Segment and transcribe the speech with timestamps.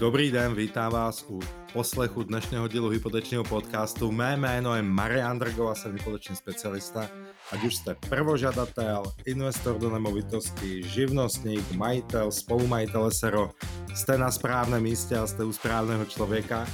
[0.00, 1.40] Dobrý den, vítám vás u
[1.72, 4.12] poslechu dnešného dílu hypotečního podcastu.
[4.12, 7.08] Mé jméno je Marian Drgo a jsem hypoteční specialista.
[7.52, 13.50] Ať už jste prvožadatel, investor do nemovitosti, živnostník, majitel, spolumajitel SRO,
[13.94, 16.66] jste na správném místě a jste u správného člověka.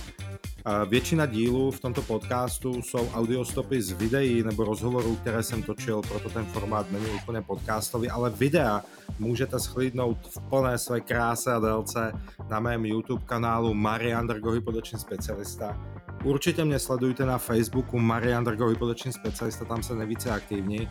[0.88, 6.28] Většina dílů v tomto podcastu jsou audiostopy z videí nebo rozhovorů, které jsem točil, proto
[6.28, 8.82] ten formát není úplně podcastový, ale videa
[9.18, 12.12] můžete schlídnout v plné své kráse a délce
[12.48, 15.80] na mém YouTube kanálu Marian Drgo Hypoteční specialista.
[16.24, 20.88] Určitě mě sledujte na Facebooku Marian Drgo Hypoteční specialista, tam se nejvíce aktivní.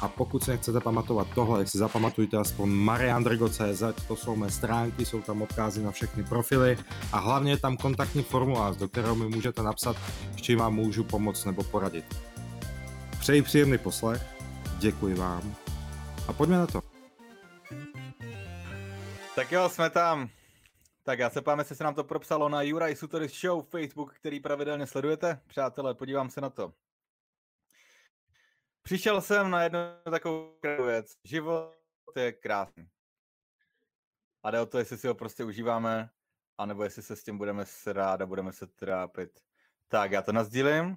[0.00, 5.22] A pokud si nechcete pamatovat tohle, si zapamatujte aspoň mariandrgo.cz, to jsou mé stránky, jsou
[5.22, 6.78] tam odkazy na všechny profily
[7.12, 9.96] a hlavně je tam kontaktní formulář, do kterého mi můžete napsat,
[10.36, 12.04] s čím vám můžu pomoct nebo poradit.
[13.20, 14.22] Přeji příjemný poslech,
[14.78, 15.54] děkuji vám
[16.28, 16.82] a pojďme na to.
[19.34, 20.28] Tak jo, jsme tam.
[21.04, 24.40] Tak já se pám, jestli se nám to propsalo na Juraj Sutoris Show Facebook, který
[24.40, 25.40] pravidelně sledujete.
[25.46, 26.72] Přátelé, podívám se na to.
[28.88, 29.78] Přišel jsem na jednu
[30.10, 31.16] takovou věc.
[31.24, 31.74] Život
[32.16, 32.88] je krásný.
[34.42, 36.10] A jde o to, jestli si ho prostě užíváme,
[36.58, 39.40] anebo jestli se s tím budeme srát a budeme se trápit.
[39.88, 40.96] Tak, já to nazdílím.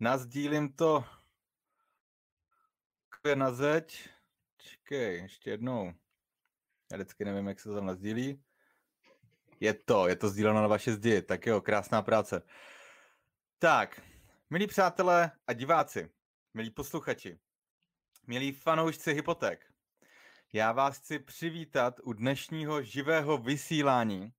[0.00, 1.04] Nazdílím to
[3.34, 4.08] na zeď.
[4.58, 5.92] Čekej, ještě jednou.
[6.92, 8.44] Já vždycky nevím, jak se to tam nazdílí.
[9.60, 11.22] Je to, je to sdíleno na vaše zdi.
[11.22, 12.42] Tak jo, krásná práce.
[13.58, 14.00] Tak,
[14.50, 16.10] milí přátelé a diváci,
[16.54, 17.38] milí posluchači,
[18.26, 19.66] milí fanoušci hypoték,
[20.52, 24.32] já vás chci přivítat u dnešního živého vysílání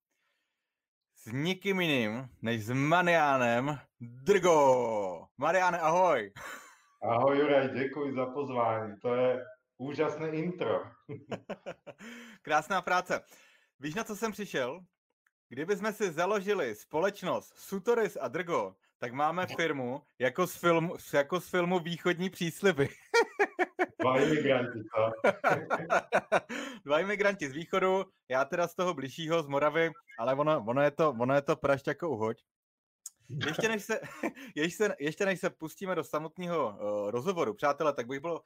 [1.15, 5.27] s nikým jiným než s Marianem Drgo.
[5.37, 6.33] Mariane, ahoj.
[7.01, 8.99] Ahoj Juraj, děkuji za pozvání.
[9.01, 9.45] To je
[9.77, 10.83] úžasné intro.
[12.41, 13.21] Krásná práce.
[13.79, 14.79] Víš, na co jsem přišel?
[15.49, 21.49] Kdybychom si založili společnost Sutoris a Drgo, tak máme firmu jako z filmu, jako z
[21.49, 22.89] filmu Východní přísliby.
[24.01, 25.11] Dva imigranti, co?
[26.85, 30.91] Dva imigranti z východu, já teda z toho bližšího, z Moravy, ale ono, ono, je,
[30.91, 32.41] to, ono je to prašť jako uhoď.
[33.45, 33.99] Ještě než se,
[34.55, 38.41] ještě, ještě než se pustíme do samotného uh, rozhovoru, přátelé, tak bych byl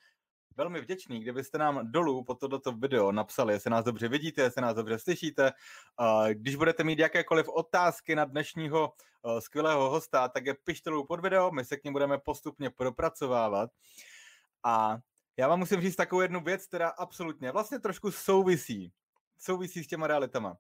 [0.56, 4.76] velmi vděčný, kdybyste nám dolů po toto video napsali, jestli nás dobře vidíte, jestli nás
[4.76, 5.52] dobře slyšíte.
[6.34, 8.94] Když budete mít jakékoliv otázky na dnešního
[9.40, 13.70] skvělého hosta, tak je pište pod video, my se k ním budeme postupně propracovávat.
[14.64, 14.98] A
[15.38, 18.94] já vám musím říct takovou jednu věc, která absolutně vlastně trošku souvisí,
[19.38, 20.58] souvisí s těma realitama.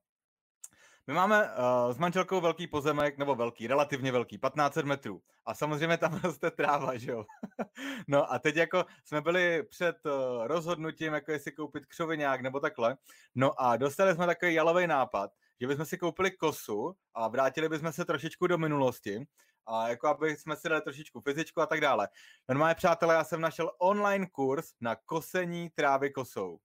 [1.07, 5.21] My máme uh, s manželkou velký pozemek, nebo velký, relativně velký, 1500 metrů.
[5.45, 7.25] A samozřejmě tam roste tráva, že jo.
[8.07, 12.97] no a teď jako jsme byli před uh, rozhodnutím, jako jestli koupit křoviňák nebo takhle.
[13.35, 17.91] No a dostali jsme takový jalový nápad, že bychom si koupili kosu a vrátili bychom
[17.91, 19.25] se trošičku do minulosti
[19.65, 22.07] a jako aby jsme si dali trošičku fyzičku a tak dále.
[22.49, 26.59] Normálně, přátelé, já jsem našel online kurz na kosení trávy kosou.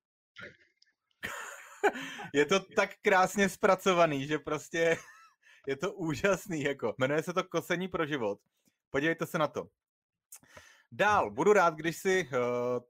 [2.35, 4.97] je to tak krásně zpracovaný, že prostě
[5.67, 6.95] je to úžasný, jako.
[6.99, 8.39] Jmenuje se to Kosení pro život.
[8.91, 9.69] Podívejte se na to.
[10.93, 12.39] Dál, budu rád, když si uh,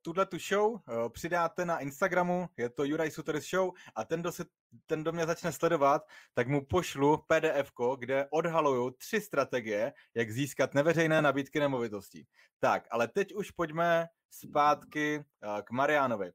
[0.02, 4.32] tuhle tu show uh, přidáte na Instagramu, je to Juraj Suteris Show a ten, kdo,
[4.32, 4.44] se,
[4.86, 6.02] ten, kdo mě začne sledovat,
[6.34, 12.26] tak mu pošlu pdf kde odhaluju tři strategie, jak získat neveřejné nabídky nemovitostí.
[12.60, 16.32] Tak, ale teď už pojďme zpátky uh, k Marianovi.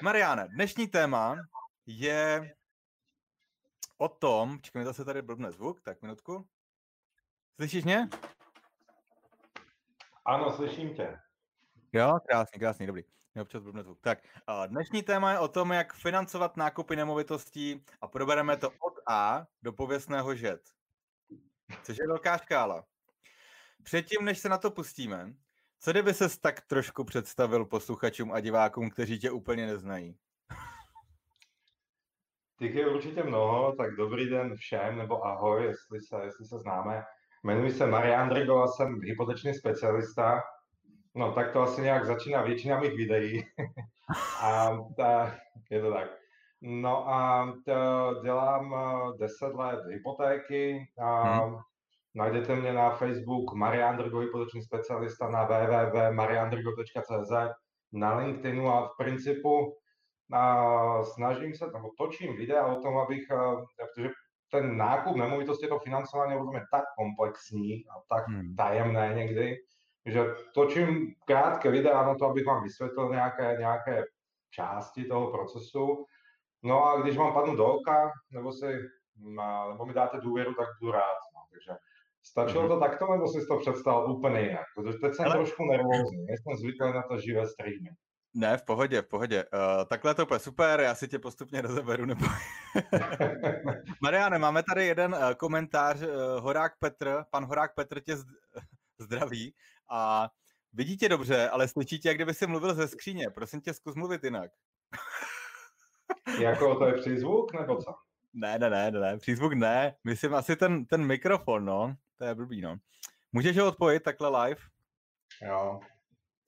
[0.00, 1.36] Mariane, dnešní téma
[1.86, 2.54] je
[3.98, 6.48] o tom, čekaj mi zase tady blbne zvuk, tak minutku.
[7.56, 8.08] Slyšíš mě?
[10.24, 11.18] Ano, slyším tě.
[11.92, 13.02] Jo, krásný, krásný, dobrý.
[13.34, 14.00] Mě občas blbne zvuk.
[14.00, 14.18] Tak,
[14.66, 19.72] dnešní téma je o tom, jak financovat nákupy nemovitostí a probereme to od A do
[19.72, 20.60] pověstného žet.
[21.82, 22.84] Což je velká škála.
[23.82, 25.34] Předtím, než se na to pustíme,
[25.82, 30.16] co kdyby ses tak trošku představil posluchačům a divákům, kteří tě úplně neznají?
[32.58, 37.04] Těch je určitě mnoho, tak dobrý den všem, nebo ahoj, jestli se, jestli se známe.
[37.44, 40.42] Jmenuji se Marian Drigo a jsem hypotečný specialista.
[41.14, 43.44] No tak to asi nějak začíná většina mých videí.
[44.42, 45.34] a ta,
[45.70, 46.08] je to tak.
[46.60, 48.74] No a to dělám
[49.18, 51.56] 10 eh, let hypotéky a hmm.
[52.14, 57.32] Najdete mě na Facebook Marian Drigo, hypoteční specialista na www.mariandrigo.cz
[57.92, 59.76] na LinkedInu a v principu
[60.32, 63.22] a snažím se, nebo točím videa o tom, abych,
[63.76, 64.10] protože
[64.50, 68.56] ten nákup nemovitosti, to financování je tak komplexní a tak hmm.
[68.56, 69.56] tajemné někdy,
[70.06, 70.24] že
[70.54, 74.04] točím krátké videa na to, abych vám vysvětlil nějaké, nějaké
[74.50, 76.04] části toho procesu.
[76.62, 78.66] No a když vám padnu do oka, nebo si
[79.70, 81.18] nebo mi dáte důvěru, tak budu rád.
[81.34, 81.40] No.
[81.50, 81.72] Takže
[82.22, 82.68] stačilo Mhm.
[82.70, 84.66] to takto, nebo jsi to představil úplně jinak?
[84.76, 85.34] Protože teď jsem Hele.
[85.36, 87.90] trošku nervózní, nejsem zvyklý na to živé streamy.
[88.34, 89.44] Ne, v pohodě, v pohodě.
[89.44, 92.04] Uh, takhle je to úplně super, já si tě postupně rozeberu.
[92.06, 92.26] Nebo...
[94.02, 95.96] Mariane, máme tady jeden uh, komentář.
[96.02, 96.08] Uh,
[96.42, 98.24] Horák Petr, pan Horák Petr tě zd-
[98.98, 99.54] zdraví
[99.90, 100.28] a
[100.72, 103.30] vidí tě dobře, ale slyší tě, jak kdyby si mluvil ze skříně.
[103.30, 104.50] Prosím tě, zkus mluvit jinak.
[106.40, 107.94] jako to je přízvuk, nebo co?
[108.34, 109.94] Ne, ne, ne, ne, ne, přízvuk ne.
[110.04, 111.94] Myslím asi ten, ten mikrofon, no.
[112.22, 112.76] To je blbý, no.
[113.32, 114.60] Můžeš ho odpojit takhle live?
[115.42, 115.80] Jo.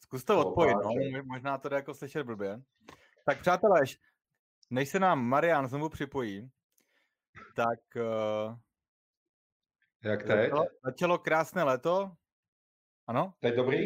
[0.01, 0.91] Zkus to odpojit, no.
[1.25, 2.63] Možná to jde jako slyšet blbě.
[3.27, 3.81] Tak přátelé,
[4.71, 6.51] než se nám Marian znovu připojí,
[7.57, 8.59] tak uh,
[10.05, 10.51] Jak teď?
[10.51, 12.13] začalo, začalo krásné léto.
[13.07, 13.35] Ano?
[13.41, 13.79] Teď dobrý?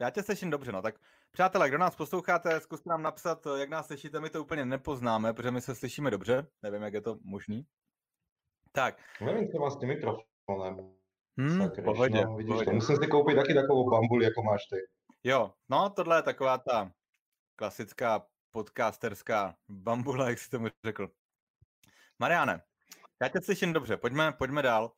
[0.00, 0.82] Já tě slyším dobře, no.
[0.82, 0.94] Tak
[1.30, 5.50] přátelé, kdo nás posloucháte, zkuste nám napsat, jak nás slyšíte, my to úplně nepoznáme, protože
[5.50, 7.66] my se slyšíme dobře, nevím, jak je to možný.
[8.72, 10.96] Tak, Nevím, co mám s tím mikrofonem.
[11.40, 12.64] Hm, Sakryš, pohodě, no, vidíš, pohodě.
[12.64, 14.76] to musím si koupit taky takovou bambuli, jako máš ty.
[15.24, 16.92] Jo, no tohle je taková ta
[17.56, 21.10] klasická podcasterská bambula, jak si tomu řekl.
[22.18, 22.62] Mariane,
[23.22, 24.92] já tě slyším dobře, pojďme, pojďme dál.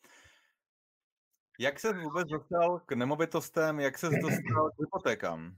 [1.58, 5.56] Jak se vůbec dostal k nemovitostem, jak se dostal k hypotékám?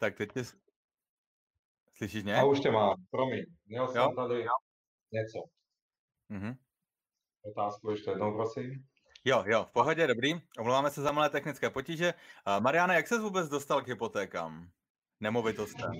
[0.00, 0.30] Tak teď
[1.96, 2.36] Slyšíš mě?
[2.36, 3.44] A už tě mám, promiň.
[3.66, 3.88] Měl Jo?
[3.92, 4.46] jsem tady
[5.12, 5.38] něco.
[6.28, 6.54] Mhm.
[7.42, 8.84] Otázku ještě jednou, prosím.
[9.24, 10.32] Jo, jo, v pohodě, dobrý.
[10.58, 12.14] Omlouváme se za malé technické potíže.
[12.46, 14.68] Uh, Mariane, jak se vůbec dostal k hypotékám?
[15.20, 15.90] Nemovitostem.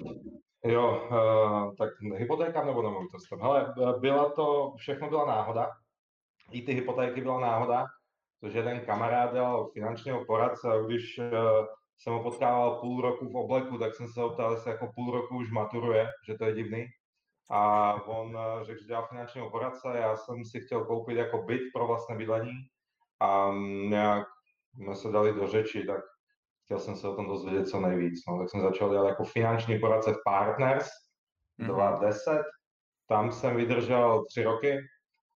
[0.64, 3.40] Jo, uh, tak hypotéka nebo nemovitostem.
[3.40, 5.70] Hele, byla to, všechno byla náhoda.
[6.50, 7.86] I ty hypotéky byla náhoda,
[8.40, 11.66] protože jeden kamarád dal finančního poradce a když uh,
[11.98, 15.10] jsem ho potkával půl roku v obleku, tak jsem se ho ptal, jestli jako půl
[15.12, 16.86] roku už maturuje, že to je divný.
[17.50, 21.60] A on eh, řekl, že dělal finančního poradce, já jsem si chtěl koupit jako byt
[21.74, 22.52] pro vlastné bydlení
[23.20, 23.50] a
[23.88, 24.26] nějak
[24.74, 26.00] jsme se dali do řeči, tak
[26.64, 28.20] chtěl jsem se o tom dozvědět co nejvíc.
[28.28, 30.88] No, tak jsem začal dělat jako finanční poradce v Partners
[31.58, 31.68] Mhm.
[31.74, 32.42] 2010.
[33.08, 34.78] Tam jsem vydržel tři roky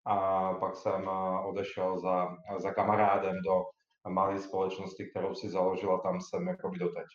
[0.06, 3.64] a pak jsem eh, odešel za, za kamarádem do
[4.08, 7.06] malé společnosti, kterou si založil a tam jsem jakoby doteď.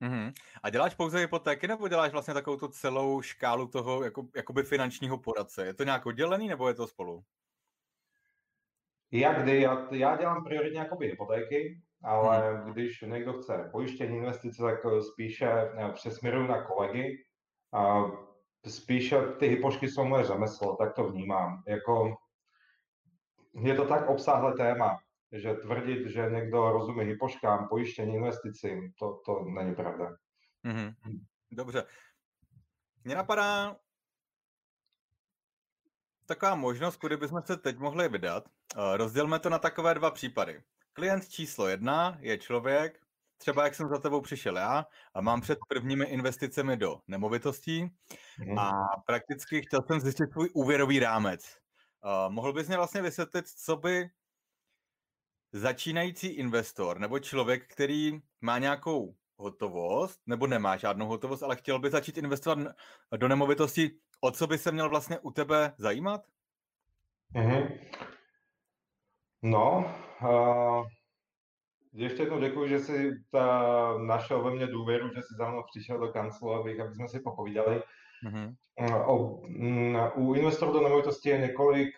[0.00, 0.32] Mhm.
[0.62, 5.18] A děláš pouze hypotéky, nebo děláš vlastně takovou tu celou škálu toho jako, jakoby finančního
[5.18, 5.66] poradce?
[5.66, 7.22] Je to nějak oddělený, nebo je to spolu?
[9.12, 14.86] Jak kdy, já, já dělám prioritně jakoby hypotéky, ale když někdo chce pojištění investice, tak
[14.86, 17.24] eh, spíše eh, přesměruju na kolegy.
[17.72, 18.04] A
[18.66, 21.62] spíše ty hypošky jsou moje řemeslo, tak to vnímám.
[21.66, 22.16] Jako,
[23.54, 24.98] je to tak obsáhlé téma,
[25.32, 30.16] že tvrdit, že někdo rozumí hypoškám, pojištění, investicím, to, to není pravda.
[30.62, 30.92] Mhm.
[31.50, 31.84] Dobře.
[33.04, 33.76] Mně napadá
[36.26, 38.44] taková možnost, kudy bychom se teď mohli vydat.
[38.76, 40.62] Eh, Rozdělme to na takové dva případy.
[40.92, 43.00] Klient číslo jedna je člověk,
[43.38, 47.88] třeba jak jsem za tebou přišel já, a mám před prvními investicemi do nemovitostí
[48.38, 48.58] Mhm.
[48.58, 48.72] a
[49.06, 51.58] prakticky chtěl jsem zjistit svůj úvěrový rámec.
[52.04, 54.10] Uh, mohl bys mě vlastně vysvětlit, co by
[55.52, 61.90] začínající investor nebo člověk, který má nějakou hotovost nebo nemá žádnou hotovost, ale chtěl by
[61.90, 62.58] začít investovat
[63.16, 63.90] do nemovitosti,
[64.20, 66.26] o co by se měl vlastně u tebe zajímat?
[67.34, 67.68] Mhm.
[69.42, 70.86] No, uh,
[71.92, 75.98] ještě jednou děkuji, že jsi ta, našel ve mně důvěru, že jsi za mnou přišel
[75.98, 77.82] do kanclu, abych, aby jsme si popovídali.
[78.24, 78.54] Mhm.
[79.06, 81.88] O, mm, u investorů do nemovitosti je několik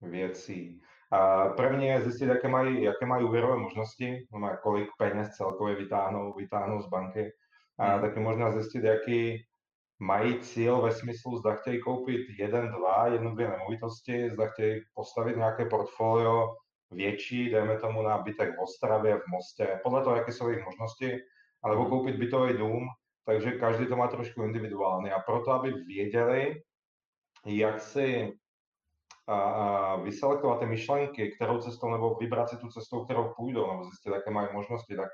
[0.00, 0.80] věcí.
[1.14, 6.32] A První je zjistit, jaké mají, jaké mají úvěrové možnosti, no, kolik peněz celkově vytáhnou,
[6.32, 7.32] vytáhnou z banky.
[7.78, 8.00] A Mhm.
[8.00, 9.44] taky možná zjistit, jaký
[9.98, 15.36] mají cíl ve smyslu, zda chtějí koupit jeden, dva, jednu, dvě nemovitosti, zda chtějí postavit
[15.36, 16.54] nějaké portfolio
[16.90, 21.16] větší, dejme tomu na bytek v Ostravě, v Mostě, podle toho, jaké jsou jejich možnosti,
[21.62, 21.90] alebo Mhm.
[21.90, 22.86] koupit bytový dům,
[23.26, 25.12] takže každý to má trošku individuálně.
[25.12, 26.62] A proto, aby věděli,
[27.46, 28.32] jak si
[29.26, 33.84] a, a vyselektovat ty myšlenky, kterou cestou, nebo vybrat si tu cestou, kterou půjdou, nebo
[33.84, 35.08] zjistit, jaké mají možnosti, tak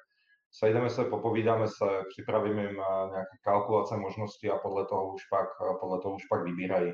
[0.50, 5.49] sejdeme se, popovídáme se, připravím jim a, nějaké kalkulace možností a podle toho už pak,
[5.61, 6.93] a podle toho už pak vybírají.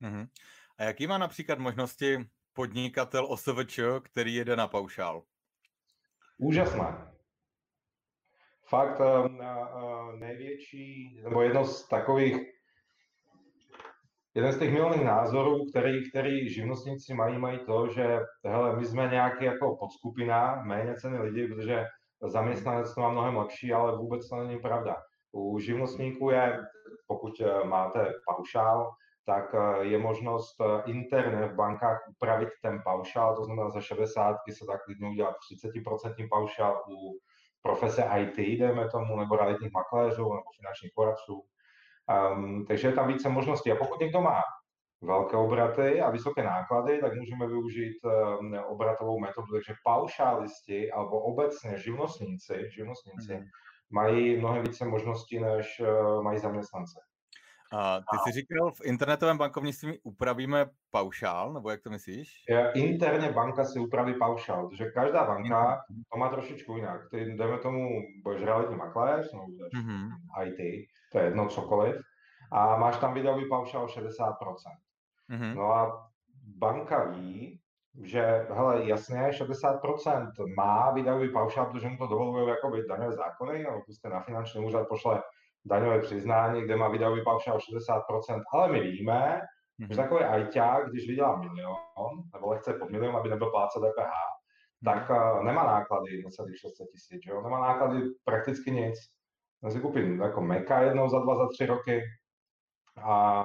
[0.00, 0.26] Mhm.
[0.78, 2.18] A jaký má například možnosti
[2.52, 5.22] podnikatel OSVČ, který jede na paušál?
[6.38, 7.10] Úžasné.
[8.66, 9.28] Fakt a,
[10.16, 12.36] největší, nebo jedno z takových,
[14.34, 19.08] jeden z těch milných názorů, který, který živnostníci mají, mají to, že hele, my jsme
[19.08, 21.84] nějaký jako podskupina, méně ceny lidi, protože
[22.26, 24.96] zaměstnanec to má mnohem lepší, ale vůbec to není pravda.
[25.32, 26.60] U živnostníků je,
[27.06, 28.90] pokud eh, máte paušál,
[29.26, 34.36] tak eh, je možnost eh, interne v bankách upravit ten paušál, to znamená za 60
[34.52, 37.18] se tak klidně udělat 30% paušál u
[37.62, 41.44] profese IT, dejme tomu, nebo realitních makléřů, nebo finančních poradců.
[42.08, 43.72] Um, takže je tam více možností.
[43.72, 44.42] A pokud někdo má
[45.02, 49.52] velké obraty a vysoké náklady, tak můžeme využít um, obratovou metodu.
[49.52, 53.44] Takže paušálisti alebo obecně živnostníci, živnostníci mm.
[53.90, 57.00] mají mnohem více možností, než uh, mají zaměstnance.
[57.72, 62.44] A ty jsi říkal, v internetovém bankovnictví upravíme paušál, nebo jak to myslíš?
[62.74, 65.80] Interně banka si upraví paušál, protože každá banka
[66.12, 67.00] to má trošičku jinak.
[67.10, 67.88] Ty, jdeme tomu,
[68.24, 70.08] budeš realitní makléř, no budeš mm-hmm.
[70.46, 71.96] IT, to je jedno cokoliv,
[72.52, 74.34] a máš tam videový paušál 60%.
[75.30, 75.54] Mm-hmm.
[75.54, 76.10] No a
[76.58, 77.60] banka ví,
[78.02, 83.82] že hele, jasně, 60% má videový paušál, protože mu to dovolují jakoby daňové zákony, no,
[83.84, 85.22] prostě na finanční úřad pošle
[85.64, 89.40] daňové přiznání, kde má videový paušál 60%, ale my víme,
[89.80, 89.88] mm-hmm.
[89.90, 91.82] že takový ajťák, když vydělá milion,
[92.34, 94.34] nebo lehce pod milion, aby nebyl plácet DPH,
[94.84, 97.42] tak uh, nemá náklady necelých 600 tisíc, jo?
[97.42, 98.94] nemá náklady prakticky nic.
[99.64, 102.02] Já si koupím jako Meka jednou za dva, za tři roky
[103.02, 103.40] a,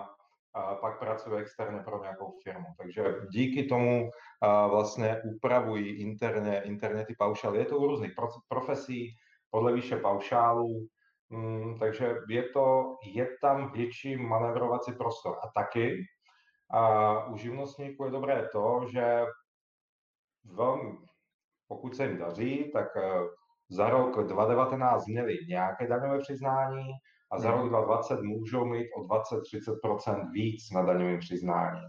[0.54, 2.66] a pak pracuje externě pro nějakou firmu.
[2.78, 7.60] Takže díky tomu uh, vlastně upravují interně, interně ty paušály.
[7.60, 8.12] Je to u různých
[8.50, 9.16] profesí,
[9.52, 10.88] podle výše paušálů,
[11.30, 15.40] Mm, takže je, to, je tam větší manevrovací prostor.
[15.44, 16.06] A taky
[16.72, 19.26] a u živnostníků je dobré to, že
[20.44, 20.98] velmi,
[21.68, 22.88] pokud se jim daří, tak
[23.70, 26.92] za rok 2019 měli nějaké daňové přiznání
[27.32, 28.28] a za rok 2020 hmm.
[28.28, 31.82] můžou mít o 20-30% víc na daňovém přiznání.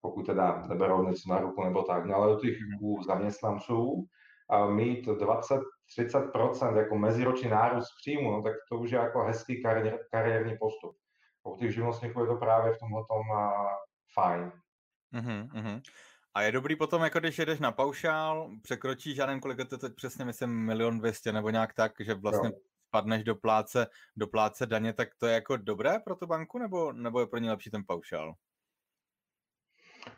[0.00, 2.04] Pokud teda neberou něco na ruku nebo tak.
[2.06, 4.06] No ale u těch u zaměstnanců
[4.50, 5.60] a mít 20
[5.98, 10.96] 30% jako meziroční nárůst příjmu, no, tak to už je jako hezký kariér, kariérní postup.
[11.44, 13.22] U těch živnostníků je to právě v tomhle tom
[14.14, 14.52] fajn.
[15.14, 15.80] Uh-huh.
[16.34, 19.78] A je dobrý potom, jako když jedeš na paušál, překročíš, já nevím, kolik je to
[19.78, 22.54] teď přesně, myslím, milion dvěstě nebo nějak tak, že vlastně jo.
[22.90, 23.86] padneš do pláce,
[24.16, 27.38] do pláce daně, tak to je jako dobré pro tu banku, nebo, nebo je pro
[27.38, 28.34] ně lepší ten paušál?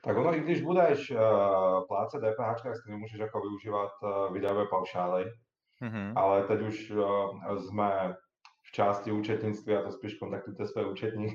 [0.00, 1.18] Tak ono, i když budeš uh,
[1.88, 5.24] pláce DPH, tak si nemůžeš jako využívat uh, videové paušály,
[5.82, 6.12] Mm-hmm.
[6.16, 8.16] Ale teď už uh, jsme
[8.62, 11.28] v části účetnictví a to spíš kontaktujte své účetní.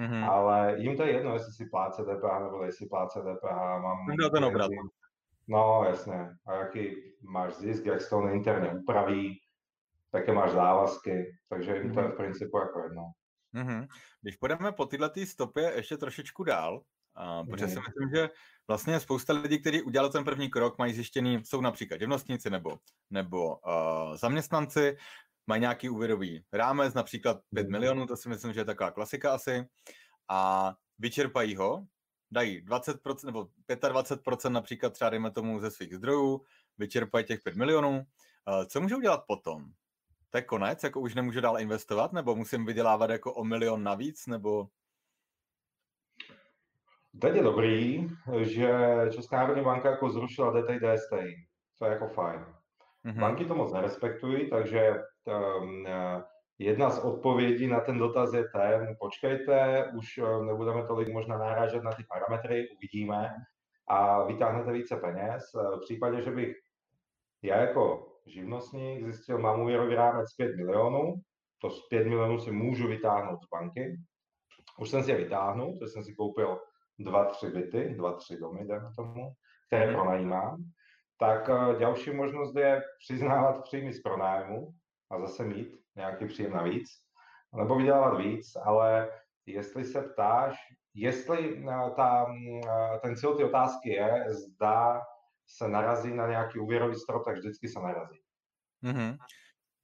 [0.00, 0.30] Mm-hmm.
[0.30, 3.80] Ale jim to je jedno, jestli si pláce DPH nebo jestli pláce DPH.
[3.82, 4.70] Mám to ten obrat.
[5.48, 6.28] No, jasně.
[6.46, 9.40] A jaký máš zisk, jak se to interně upraví,
[10.10, 13.02] také máš závazky, takže jim to je v principu jako jedno.
[13.54, 13.86] Mm-hmm.
[14.22, 16.82] Když půjdeme po tyhle stopě ještě trošičku dál,
[17.14, 17.70] a, protože mm.
[17.70, 18.30] si myslím, že
[18.68, 22.78] vlastně spousta lidí, kteří udělali ten první krok, mají zjištěný, jsou například živnostníci nebo,
[23.10, 24.96] nebo uh, zaměstnanci,
[25.50, 27.72] mají nějaký úvěrový rámec, například 5 mm.
[27.72, 29.66] milionů, to si myslím, že je taková klasika asi,
[30.28, 31.86] a vyčerpají ho,
[32.30, 36.40] dají 20% nebo 25% například třeba dejme tomu ze svých zdrojů,
[36.78, 37.96] vyčerpají těch 5 milionů.
[37.98, 39.64] Uh, co můžou dělat potom?
[40.30, 44.26] To je konec, jako už nemůžu dál investovat, nebo musím vydělávat jako o milion navíc,
[44.26, 44.68] nebo
[47.20, 48.08] Teď je dobrý,
[48.40, 48.70] že
[49.10, 51.34] Česká národní banka jako zrušila DTI DSTI.
[51.78, 52.44] To je jako fajn.
[53.04, 53.20] Mm-hmm.
[53.20, 54.94] Banky to moc nerespektují, takže
[56.60, 61.82] jedna z odpovědí na ten dotaz je ten, počkejte, už eh, nebudeme tolik možná narážet
[61.82, 63.30] na ty parametry, uvidíme
[63.88, 65.42] a vytáhnete více peněz.
[65.54, 66.56] Eh, v případě, že bych
[67.42, 71.14] já jako živnostník zjistil, mám úvěrový rámec 5 milionů,
[71.60, 73.96] to z 5 milionů si můžu vytáhnout z banky.
[74.78, 76.60] Už jsem si je vytáhnul, to jsem si koupil
[76.98, 79.32] dva, tři byty, dva, tři domy, dejme tomu,
[79.66, 79.94] které mm.
[79.94, 80.56] pronajímám,
[81.18, 84.72] tak uh, další možnost je přiznávat příjmy z pronájmu
[85.10, 86.88] a zase mít nějaký příjem navíc,
[87.56, 89.10] nebo vydělávat víc, ale
[89.46, 90.56] jestli se ptáš,
[90.94, 95.02] jestli uh, ta, uh, ten cíl ty otázky je, zda
[95.46, 98.18] se narazí na nějaký úvěrový strop, tak vždycky se narazí.
[98.84, 99.16] Mm-hmm.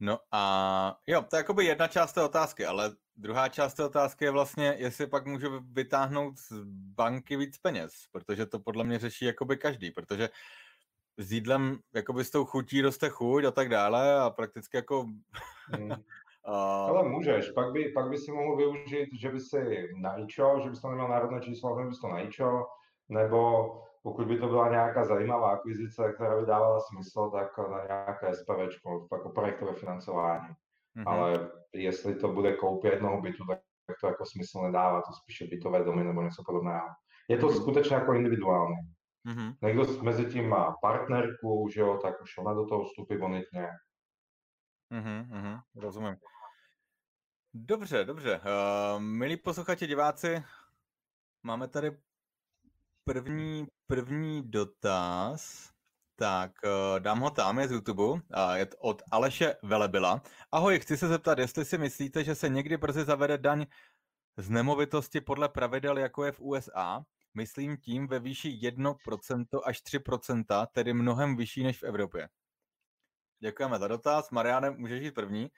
[0.00, 4.24] No a jo, to je jakoby jedna část té otázky, ale druhá část té otázky
[4.24, 6.52] je vlastně, jestli pak můžu vytáhnout z
[6.94, 10.28] banky víc peněz, protože to podle mě řeší jakoby každý, protože
[11.18, 15.06] s jídlem, jakoby s tou chutí roste chuť a tak dále a prakticky jako...
[15.70, 15.90] Hmm.
[16.46, 20.80] Ale můžeš, pak by, pak by si mohl využít, že by si najíčo, že bys
[20.80, 22.66] to neměl národné číslo, ale bys to najíčo,
[23.08, 28.34] nebo pokud by to byla nějaká zajímavá akvizice, která by dávala smysl, tak na nějaké
[28.34, 28.58] SPV,
[29.12, 30.48] jako projektové financování.
[30.48, 31.04] Mm-hmm.
[31.06, 33.44] Ale jestli to bude koupě jednoho bytu,
[33.86, 36.86] tak to jako smysl nedává, to spíše bytové domy nebo něco podobného.
[37.28, 37.60] Je to mm-hmm.
[37.60, 38.76] skutečně jako individuální.
[39.26, 39.56] Mm-hmm.
[39.62, 43.68] Někdo mezi tím má partnerku, že jo, tak už ona do toho vstupí bonitně.
[44.90, 46.16] Mhm, mhm, rozumím.
[47.54, 48.40] Dobře, dobře.
[48.40, 50.44] Uh, milí posluchači, diváci,
[51.42, 51.96] máme tady
[53.04, 55.70] první, první dotaz.
[56.16, 58.20] Tak, uh, dám ho tam, je z YouTube, uh,
[58.54, 60.22] je od Aleše Velebila.
[60.52, 63.66] Ahoj, chci se zeptat, jestli si myslíte, že se někdy brzy zavede daň
[64.36, 67.04] z nemovitosti podle pravidel, jako je v USA,
[67.36, 72.28] myslím tím ve výši 1% až 3%, tedy mnohem vyšší než v Evropě.
[73.38, 74.30] Děkujeme za dotaz.
[74.30, 75.50] Mariane, můžeš jít první.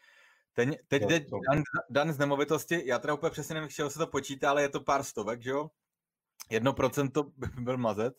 [0.52, 4.06] Teď, teď jde dan, dan z nemovitosti, já teda úplně přesně nevím, čeho se to
[4.06, 5.70] počítá, ale je to pár stovek, že jo?
[6.50, 8.14] Jedno procento by byl mazet.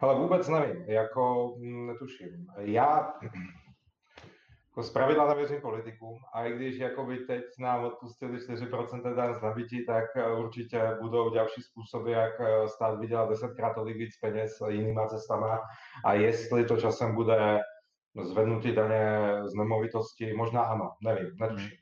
[0.00, 2.46] Ale vůbec nevím, jako mm, netuším.
[2.58, 3.14] Já
[4.76, 9.42] jako z pravidla nevěřím politikům a i když jakoby teď nám odpustili 4% dan z
[9.42, 14.62] nabití, tak eh, určitě budou další způsoby, jak eh, stát vydělat desetkrát tolik víc peněz
[14.68, 15.60] jinýma cestama
[16.04, 17.60] a jestli to časem bude
[18.22, 21.78] zvednutí daně z nemovitosti, možná ano, nevím, netuším.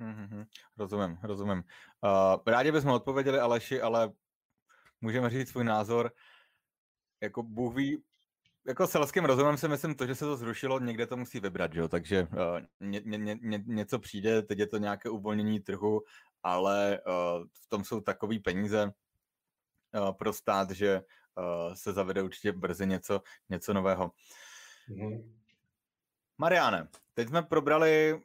[0.00, 0.46] Mm-hmm.
[0.78, 1.62] Rozumím, rozumím.
[2.04, 4.12] Uh, rádi bychom odpověděli Aleši, ale
[5.00, 6.10] můžeme říct svůj názor.
[7.22, 8.02] Jako Bůh ví,
[8.66, 11.88] jako selským rozumem si myslím to, že se to zrušilo, někde to musí vybrat, jo?
[11.88, 16.02] takže uh, ně, ně, ně, něco přijde, teď je to nějaké uvolnění trhu,
[16.42, 21.02] ale uh, v tom jsou takové peníze uh, pro stát, že
[21.34, 24.12] uh, se zavede určitě brzy něco, něco nového.
[24.88, 25.32] Mm-hmm.
[26.38, 28.22] Mariane, teď jsme probrali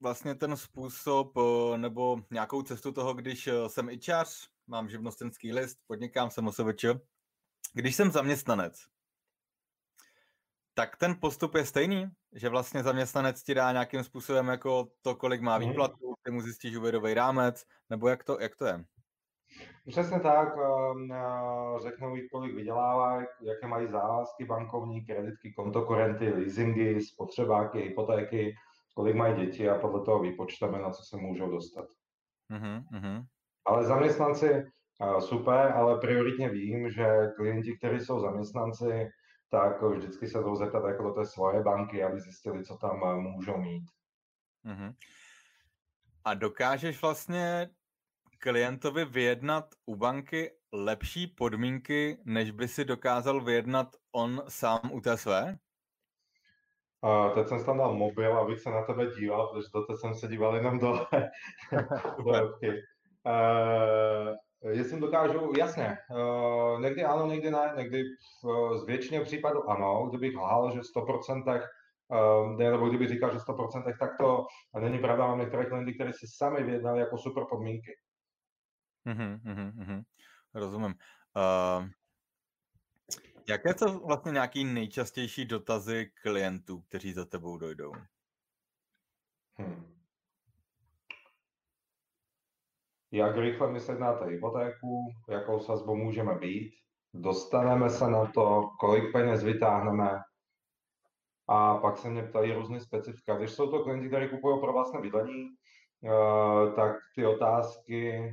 [0.00, 1.38] vlastně ten způsob
[1.76, 6.84] nebo nějakou cestu toho, když jsem ičař, mám živnostenský list, podnikám, jsem osobeč.
[7.72, 8.86] Když jsem zaměstnanec,
[10.80, 15.40] tak ten postup je stejný, že vlastně zaměstnanec ti dá nějakým způsobem jako to, kolik
[15.40, 15.68] má mhm.
[15.68, 18.84] výplatu, ty mu zjistíš úvěrový rámec, nebo jak to, jak to je?
[19.86, 21.12] Přesně tak, ehm,
[21.82, 28.54] řeknou jí, kolik vydělávají, jaké mají závazky bankovní, kreditky, kontokorenty, leasingy, spotřebáky, hypotéky,
[28.94, 31.84] kolik mají děti a podle toho vypočteme, na co se můžou dostat.
[32.50, 33.24] Uh-huh,
[33.66, 34.64] Ale zaměstnanci
[35.18, 39.10] super, ale prioritně vím, že klienti, kteří jsou zaměstnanci,
[39.50, 43.14] tak vždycky se jdou zeptat jako do té svoje banky, aby zjistili, co tam eh,
[43.14, 43.84] můžou mít.
[44.64, 44.94] Uh-huh.
[46.24, 47.70] A dokážeš vlastně
[48.38, 55.16] klientovi vyjednat u banky lepší podmínky, než by si dokázal vyjednat on sám u té
[55.16, 55.58] své?
[57.02, 60.28] A teď jsem tam dal mobil, abych se na tebe díval, protože doteď jsem se
[60.28, 61.06] díval jenom do,
[62.24, 62.58] do.
[63.24, 64.36] Uh,
[64.68, 68.02] jestli dokážu, jasně, uh, někdy ano, někdy ne, někdy
[68.42, 71.68] v, z většině případů ano, kdybych lhal, že 100%,
[72.08, 74.46] uh, nebo kdyby říkal, že 100%, tak to
[74.80, 77.92] není pravda, mám některé klienty, které si sami vyjednali jako super podmínky.
[79.06, 80.02] Mm-hmm, mm-hmm,
[80.54, 80.94] rozumím.
[81.36, 81.88] Uh,
[83.48, 87.92] jaké jsou vlastně nějaký nejčastější dotazy klientů, kteří za tebou dojdou?
[89.58, 89.99] Hmm.
[93.12, 96.72] Jak rychle my sednáte hypotéku, jakou sazbou můžeme být,
[97.14, 100.20] dostaneme se na to, kolik peněz vytáhneme,
[101.48, 103.36] a pak se mě ptají různé specifika.
[103.36, 105.46] Když jsou to klienti, kteří kupují pro vlastné bydlení,
[106.02, 108.30] uh, tak ty otázky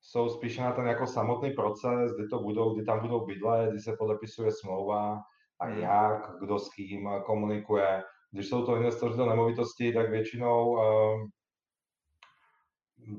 [0.00, 3.80] jsou spíše na ten jako samotný proces, kdy to budou, kdy tam budou bydlet, kdy
[3.80, 5.22] se podepisuje smlouva
[5.60, 5.78] a hmm.
[5.78, 8.02] jak, kdo s kým komunikuje.
[8.30, 11.28] Když jsou to investoři do nemovitosti, tak většinou uh,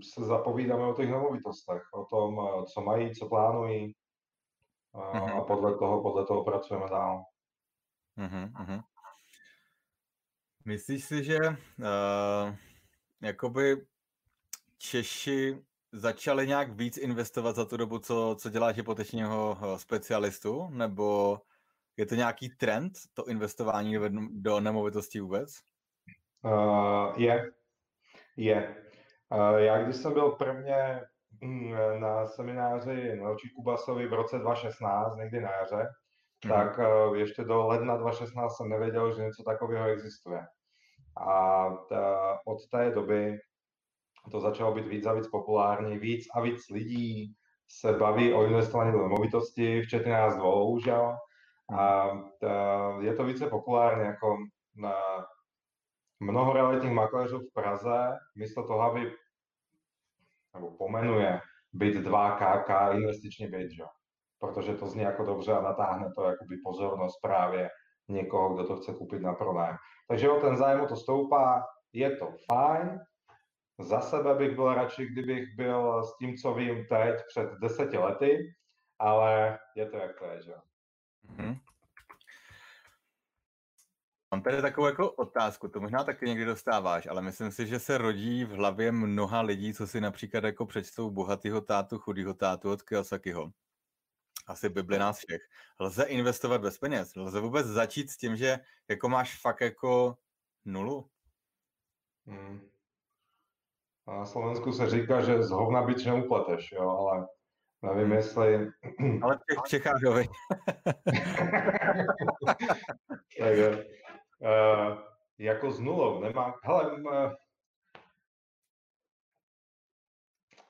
[0.01, 3.95] se zapovídáme o těch nemovitostech, o tom, uh, co mají, co plánují
[4.93, 5.37] uh, uh-huh.
[5.37, 7.23] a podle toho, podle toho pracujeme dál.
[8.17, 8.83] Uh-huh, uh-huh.
[10.65, 12.55] Myslíš si, že uh,
[13.21, 13.85] jakoby
[14.77, 21.39] Češi začali nějak víc investovat za tu dobu, co, co děláš hypotečního eh, specialistu, nebo
[21.97, 25.59] je to nějaký trend, to investování do, do nemovitostí vůbec?
[26.43, 27.51] Uh, je,
[28.37, 28.84] je.
[29.35, 31.01] Uh, já když jsem byl prvně
[31.41, 35.87] mm, na semináři na Očí Kubasovi v roce 2016, někdy na jaře,
[36.45, 36.51] mm.
[36.51, 40.47] tak uh, ještě do ledna 2016 jsem nevěděl, že něco takového existuje.
[41.17, 43.37] A ta, od té doby
[44.31, 47.35] to začalo být víc a víc populární, víc a víc lidí
[47.69, 51.15] se baví o investování do nemovitosti, včetně nás dvou, že jo.
[51.79, 52.09] A
[52.41, 54.37] ta, je to více populární, jako
[54.75, 54.93] na
[56.19, 59.11] mnoho realitních makléřů v Praze, místo toho, aby
[60.55, 61.39] nebo pomenuje
[61.73, 63.83] byt 2KK investiční byt, že?
[64.39, 67.69] protože to zní jako dobře a natáhne to jakoby pozornost právě
[68.07, 69.77] někoho, kdo to chce koupit na pronájem.
[70.07, 72.99] Takže o ten zájem to stoupá, je to fajn,
[73.79, 78.53] za sebe bych byl radši, kdybych byl s tím, co vím teď, před deseti lety,
[78.99, 80.53] ale je to jak to je, že
[81.29, 81.59] mm-hmm.
[84.35, 87.97] Mám tady takovou jako otázku, to možná taky někdy dostáváš, ale myslím si, že se
[87.97, 92.81] rodí v hlavě mnoha lidí, co si například jako přečtou bohatýho tátu, chudýho tátu od
[92.81, 93.51] Kiyosakiho.
[94.47, 95.41] Asi Bibli nás všech.
[95.79, 97.15] Lze investovat bez peněz?
[97.15, 100.17] Lze vůbec začít s tím, že jako máš fakt jako
[100.65, 101.09] nulu?
[102.27, 102.69] Hmm.
[104.07, 107.27] Na Slovensku se říká, že z hovna byč neupleteš, jo, ale
[107.81, 108.13] nevím, hmm.
[108.13, 108.71] jestli...
[109.21, 110.23] Ale v těch Čechách, jo, uh,
[115.37, 116.53] jako s nulou nemám...
[116.63, 117.31] Hele, uh,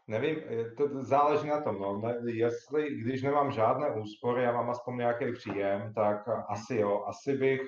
[0.08, 0.42] nevím,
[0.78, 2.02] to záleží na tom, no.
[2.26, 7.62] Jestli, když nemám žádné úspory, já mám aspoň nějaký příjem, tak asi jo, asi bych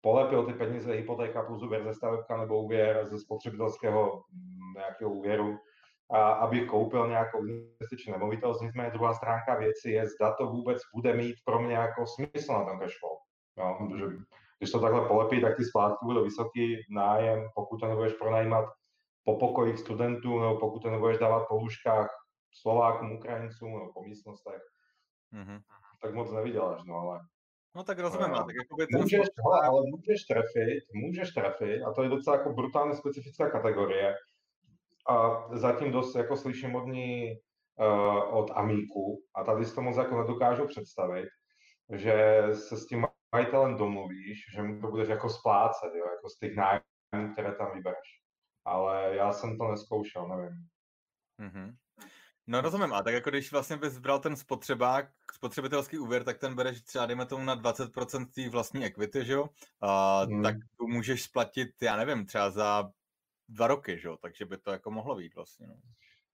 [0.00, 5.58] polepil ty peníze hypotéka plus úvěr ze stavebka nebo úvěr ze spotřebitelského mm, nějakého úvěru,
[6.10, 8.60] a aby koupil nějakou investiční nemovitost.
[8.60, 12.64] Nicméně druhá stránka věci je, zda to vůbec bude mít pro mě jako smysl na
[12.64, 13.18] tom cashflow.
[13.58, 14.04] Jo, protože
[14.58, 18.64] když to takhle polepí, tak ty splátky budou vysoký, nájem, pokud to nebudeš pronajímat
[19.24, 22.08] po pokojích studentů, nebo pokud to nebudeš dávat po lůžkách
[22.60, 24.62] Slovákům, Ukrajincům, nebo po místnostech,
[25.34, 25.60] mm-hmm.
[26.02, 27.20] tak moc nevyděláš, no ale
[27.76, 31.92] No tak rozumím, uh, tak jakoby ten můžeš, ale, ale můžeš trefit, můžeš trefit a
[31.92, 34.14] to je docela jako brutálně specifická kategorie
[35.08, 37.32] a zatím dost jako slyším od ní
[37.78, 41.28] uh, od Amíku a tady si to moc jako nedokážu představit,
[41.92, 46.38] že se s tím majitelem domluvíš, že mu to budeš jako splácet, jo, jako z
[46.38, 48.08] těch nájmů, které tam vybereš.
[48.64, 50.56] Ale já jsem to neskoušel, nevím.
[51.40, 51.74] Mm-hmm.
[52.46, 56.54] No rozumím, a tak jako když vlastně bys bral ten spotřebák, spotřebitelský úvěr, tak ten
[56.54, 59.48] bereš třeba, dejme tomu, na 20% té vlastní equity, že jo?
[59.80, 60.42] A, hmm.
[60.42, 62.90] Tak tu můžeš splatit, já nevím, třeba za
[63.48, 64.16] dva roky, že jo?
[64.16, 65.66] Takže by to jako mohlo být vlastně.
[65.66, 65.74] No.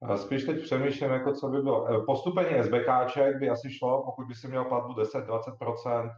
[0.03, 1.95] A spíš teď přemýšlím, jako co by bylo.
[1.95, 6.11] E, postupení SBKček by asi šlo, pokud by si měl platbu 10-20%,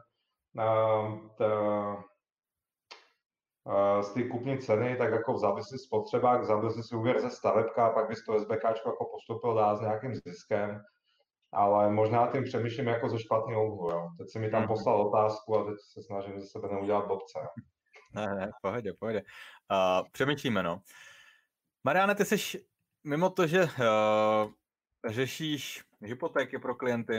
[4.01, 7.87] z té kupní ceny, tak jako vzal si spotřebák, vzal by si úvěr ze stavebka
[7.87, 10.81] a pak bys to SBK jako postupil dál s nějakým ziskem,
[11.53, 13.91] ale možná tím přemýšlím jako ze špatného úhlu.
[13.91, 14.09] Jo.
[14.19, 14.69] Teď si mi tam mhm.
[14.69, 17.39] poslal otázku a teď se snažím ze sebe neudělat blbce.
[18.15, 19.23] Ne, ne, pohodě, pohodě.
[19.71, 20.81] Uh, přemýšlíme, no.
[21.85, 22.65] Mariane, ty jsi
[23.05, 24.51] mimo to, že uh,
[25.09, 27.19] řešíš hypotéky pro klienty,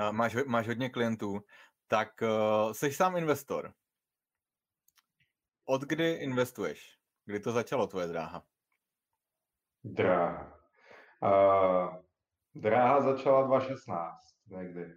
[0.00, 1.40] uh, máš, máš hodně klientů,
[1.88, 3.72] tak uh, jsi sám investor.
[5.64, 6.98] Od kdy investuješ?
[7.24, 8.42] Kdy to začalo tvoje dráha?
[9.84, 10.58] Dráha.
[11.22, 11.96] Uh,
[12.54, 14.94] dráha začala 2016 někdy.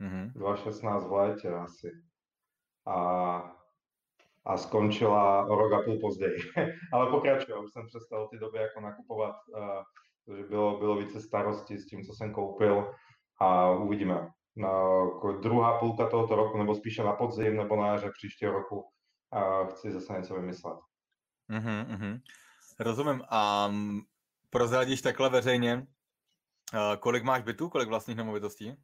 [0.00, 0.32] Mm-hmm.
[0.32, 1.90] 2016 v létě asi.
[2.86, 3.36] A,
[4.44, 6.36] a skončila o rok a půl později.
[6.92, 9.82] Ale pokračuje, už jsem přestal v té době jako nakupovat, uh,
[10.24, 12.94] protože bylo, bylo více starostí s tím, co jsem koupil
[13.40, 14.28] a uvidíme.
[14.58, 18.84] Uh, druhá půlka tohoto roku, nebo spíše na podzim, nebo na jaře příštího roku
[19.32, 20.78] a chci zase něco vymyslet.
[21.50, 22.20] Mm-hmm, mm-hmm.
[22.80, 23.22] Rozumím.
[23.30, 23.72] A
[24.50, 28.76] prozradíš takhle veřejně, uh, kolik máš bytů, kolik vlastních nemovitostí?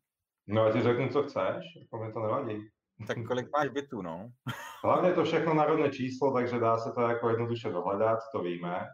[0.47, 2.69] No já ti řeknu, co chceš, jako mi to nevadí.
[3.07, 4.31] Tak kolik máš bytů, no?
[4.85, 8.87] Hlavně je to všechno národné číslo, takže dá se to jako jednoduše dohledat, to víme.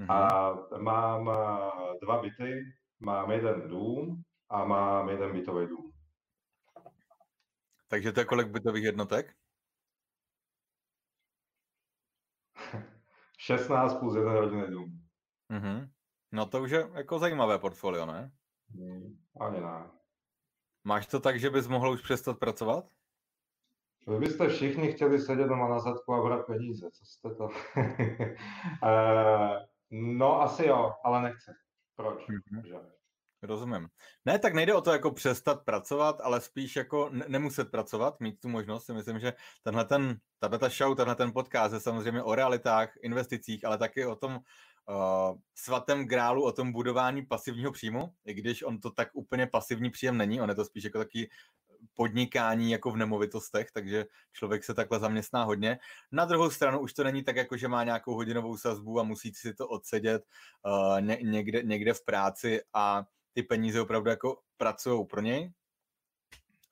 [0.00, 0.12] Mm-hmm.
[0.12, 2.64] A mám eh, dva byty,
[3.00, 5.81] mám jeden dům a mám jeden bytový dům.
[7.92, 9.36] Takže to je kolik bytových jednotek?
[13.38, 15.08] 16 plus jeden rodinný dům.
[15.50, 15.88] Mm-hmm.
[16.32, 18.32] No to už je jako zajímavé portfolio, ne?
[18.74, 19.90] Mm, ani ne.
[20.84, 22.84] Máš to tak, že bys mohl už přestat pracovat?
[24.06, 27.44] Vy byste všichni chtěli sedět doma na zadku a brát peníze, co jste to?
[27.44, 27.52] uh,
[29.90, 31.50] no asi jo, ale nechci.
[31.96, 32.28] Proč?
[32.28, 33.01] Mm-hmm.
[33.42, 33.88] Rozumím.
[34.24, 38.48] Ne, tak nejde o to jako přestat pracovat, ale spíš jako nemuset pracovat, mít tu
[38.48, 38.88] možnost.
[38.88, 43.64] Myslím, že tenhle ten, tato ta show, tenhle ten podcast je samozřejmě o realitách, investicích,
[43.64, 48.80] ale taky o tom uh, svatém grálu, o tom budování pasivního příjmu, i když on
[48.80, 51.30] to tak úplně pasivní příjem není, on je to spíš jako taky
[51.94, 55.78] podnikání jako v nemovitostech, takže člověk se takhle zaměstná hodně.
[56.12, 59.34] Na druhou stranu už to není tak, jako že má nějakou hodinovou sazbu a musí
[59.34, 60.22] si to odsedět
[60.66, 65.52] uh, ně, někde, někde v práci a ty peníze opravdu jako pracují pro něj.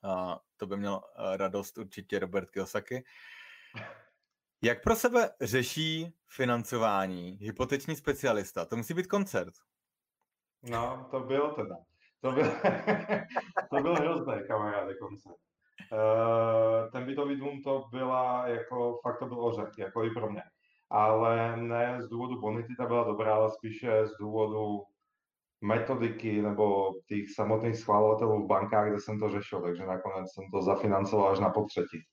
[0.03, 3.03] A to by měl eh, radost určitě Robert Kiyosaki.
[4.61, 8.65] Jak pro sebe řeší financování hypoteční specialista?
[8.65, 9.53] To musí být koncert.
[10.63, 11.75] No, to bylo teda.
[12.21, 12.51] To byl,
[13.69, 15.35] to byl hrozné, kamaráde, koncert.
[15.91, 20.43] Uh, ten bytový dům to byla, jako, fakt to byl ořek, jako i pro mě.
[20.89, 24.83] Ale ne z důvodu bonity, ta byla dobrá, ale spíše z důvodu
[25.61, 30.61] metodiky nebo tých samotných schválovatelů v bankách, kde jsem to řešil, takže nakonec jsem to
[30.61, 32.03] zafinancoval až na potřetí.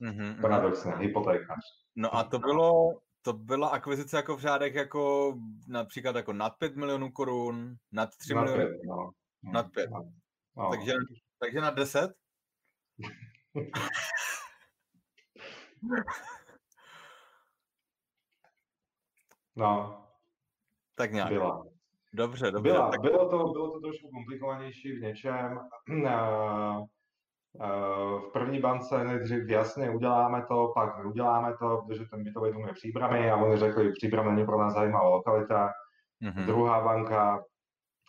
[0.00, 0.40] Mm-hmm.
[0.40, 1.58] Paradoxně, hypotékář.
[1.96, 5.34] No a to bylo, to byla akvizice jako v řádech jako
[5.68, 8.64] například jako nad 5 milionů korun, nad 3 nad miliony?
[8.64, 9.10] Pět, no.
[9.52, 9.90] Nad 5.
[10.56, 10.70] No.
[10.70, 10.92] Takže,
[11.38, 12.14] takže nad 10?
[19.56, 20.04] no.
[20.94, 21.32] Tak nějak.
[21.32, 21.77] Byla.
[22.12, 22.72] Dobře, dobře.
[22.72, 23.00] Byla, tak...
[23.00, 25.60] bylo, to, bylo to trošku komplikovanější v něčem.
[28.18, 32.72] V první bance nejdřív jasně uděláme to, pak neuděláme to, protože ten bytový dům je
[32.72, 35.70] příbramy a oni řekli, příbram není pro nás zajímavá lokalita.
[36.22, 36.46] Mm-hmm.
[36.46, 37.42] Druhá banka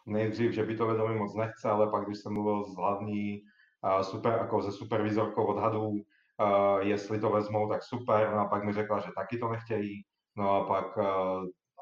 [0.05, 3.41] nejdřív, že bytové domy moc nechce, ale pak, když jsem mluvil s hlavní
[4.01, 5.93] super, jako ze supervizorkou odhadů,
[6.79, 10.01] jestli to vezmou, tak super, no a pak mi řekla, že taky to nechtějí,
[10.35, 10.97] no a pak,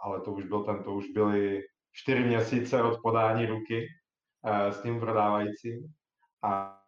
[0.04, 1.62] ale to už byl ten, to už byly
[1.98, 3.88] čtyři měsíce od podání ruky
[4.70, 5.94] s tím prodávajícím
[6.42, 6.82] a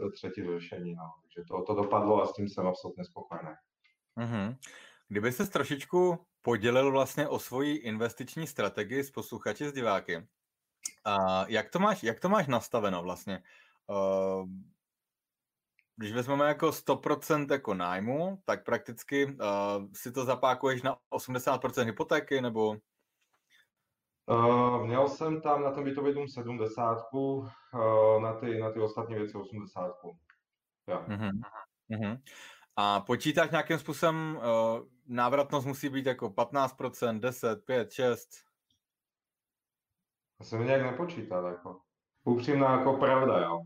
[0.00, 1.12] do třetí řešení, no.
[1.22, 3.50] Takže to, to dopadlo a s tím jsem absolutně spokojený.
[4.16, 4.56] Mm-hmm.
[5.08, 10.26] Kdyby se trošičku podělil vlastně o svoji investiční strategii s posluchači, s diváky,
[11.04, 13.42] a jak to máš, jak to máš nastaveno vlastně?
[13.86, 14.48] Uh,
[15.96, 19.32] když vezmeme jako 100% jako nájmu, tak prakticky uh,
[19.94, 22.76] si to zapákuješ na 80% hypotéky, nebo?
[24.26, 27.48] Uh, měl jsem tam na tom bytový dům 70, uh,
[28.22, 29.96] na, ty, na ty ostatní věci 80.
[30.86, 30.98] Ja.
[30.98, 31.40] Uh-huh.
[31.90, 32.20] Uh-huh.
[32.76, 38.28] A počítáš nějakým způsobem, uh, návratnost musí být jako 15%, 10, 5, 6?
[40.40, 41.80] Já jsem nějak nepočítal, jako.
[42.24, 43.60] Upřímná jako pravda, jo.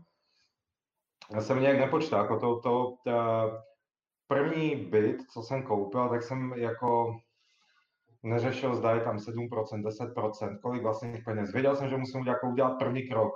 [1.33, 3.49] Já jsem nějak nepočítal, jako to, to, ta
[4.27, 7.19] první byt, co jsem koupil, tak jsem jako
[8.23, 9.49] neřešil, zda je tam 7%,
[9.83, 11.53] 10%, kolik vlastních peněz.
[11.53, 13.33] Věděl jsem, že musím jako udělat první krok,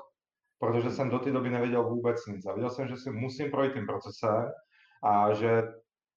[0.60, 2.46] protože jsem do té doby nevěděl vůbec nic.
[2.46, 4.52] A věděl jsem, že si musím projít tím procesem
[5.04, 5.64] a že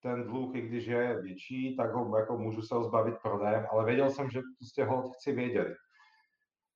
[0.02, 3.84] ten dluh, i když je větší, tak ho jako můžu se ho zbavit prodejem, ale
[3.84, 5.68] věděl jsem, že prostě ho chci vědět.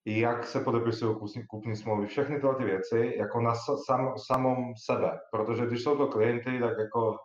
[0.07, 1.17] Jak se podepisují
[1.49, 3.55] kupní smlouvy, všechny tyhle ty věci, jako na
[3.87, 5.19] sam, samom sebe.
[5.31, 7.17] Protože když jsou to klienty, tak jako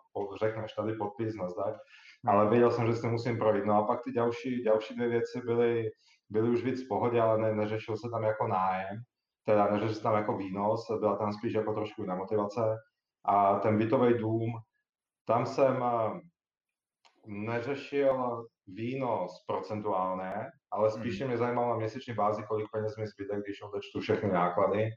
[0.42, 1.78] řekneš tady podpis, nazdar,
[2.28, 3.64] ale věděl jsem, že si musím projít.
[3.64, 5.90] No a pak ty další, další dvě věci byly,
[6.30, 8.96] byly už víc v pohodě, ale ne, neřešil se tam jako nájem,
[9.44, 12.76] teda neřešil se tam jako výnos, byla tam spíš jako trošku jiná motivace.
[13.24, 14.52] A ten bytový dům,
[15.24, 16.20] tam jsem eh,
[17.26, 20.32] neřešil výnos procentuálně,
[20.70, 21.28] ale spíše hmm.
[21.28, 24.88] mě zajímalo na měsíční bázi, kolik peněz mi zbyde, když odečtu všechny náklady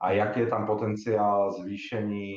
[0.00, 2.34] a jak je tam potenciál zvýšení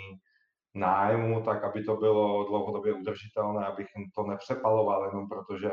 [0.76, 5.72] nájmu, tak aby to bylo dlouhodobě udržitelné, abych to nepřepaloval jenom protože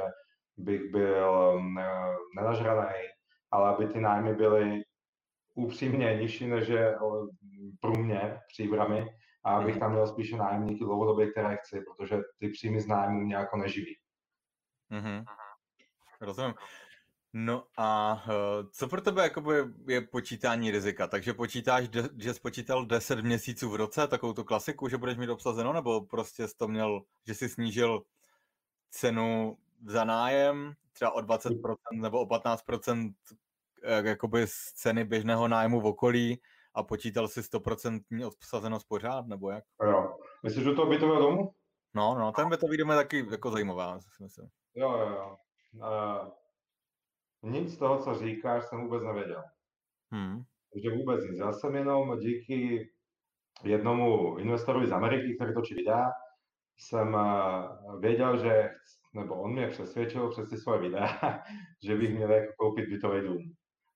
[0.57, 1.61] bych byl
[2.37, 2.95] nenažraný,
[3.51, 4.83] ale aby ty nájmy byly
[5.55, 6.99] upřímně nižší než je
[7.81, 9.07] průměr příbramy
[9.45, 9.81] a abych mhm.
[9.81, 13.97] tam měl spíše nájemníky dlouhodobě, které chci, protože ty příjmy z nájmu mě jako neživí.
[14.91, 15.25] Mm-hmm.
[16.21, 16.55] Rozumím.
[17.39, 19.55] No a uh, co pro tebe jakoby
[19.87, 21.07] je počítání rizika?
[21.07, 25.17] Takže počítáš, de, že jsi počítal 10 měsíců v roce, takovou tu klasiku, že budeš
[25.17, 28.03] mít obsazeno, nebo prostě jsi to měl, že jsi snížil
[28.91, 33.15] cenu za nájem třeba o 20% nebo o 15%
[33.83, 36.41] eh, jakoby z ceny běžného nájmu v okolí
[36.75, 39.65] a počítal si 100% obsazenost pořád, nebo jak?
[39.83, 40.17] Jo.
[40.43, 41.55] Myslíš, že to bytového domu?
[41.95, 44.49] No, no, ten bytový dom je taky jako zajímavá, si myslím.
[44.75, 45.37] Jo, jo, jo.
[45.75, 46.29] Uh,
[47.43, 49.43] nic z toho, co říkáš, jsem vůbec nevěděl.
[50.13, 50.43] Hmm.
[50.73, 51.39] Takže vůbec nic.
[51.39, 52.89] Já jsem jenom díky
[53.65, 56.11] jednomu investorovi z Ameriky, který točí videa,
[56.79, 58.71] jsem uh, věděl, že,
[59.15, 61.09] nebo on mě přesvědčil přes ty svoje videa,
[61.85, 63.53] že bych měl jako koupit bytový dům.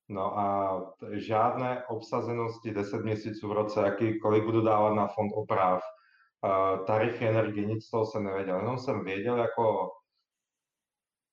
[0.08, 5.80] No a žádné obsazenosti 10 měsíců v roce, jaký, kolik budu dávat na fond oprav,
[6.44, 8.56] uh, tarify energie, nic z toho jsem nevěděl.
[8.56, 9.90] Jenom jsem věděl jako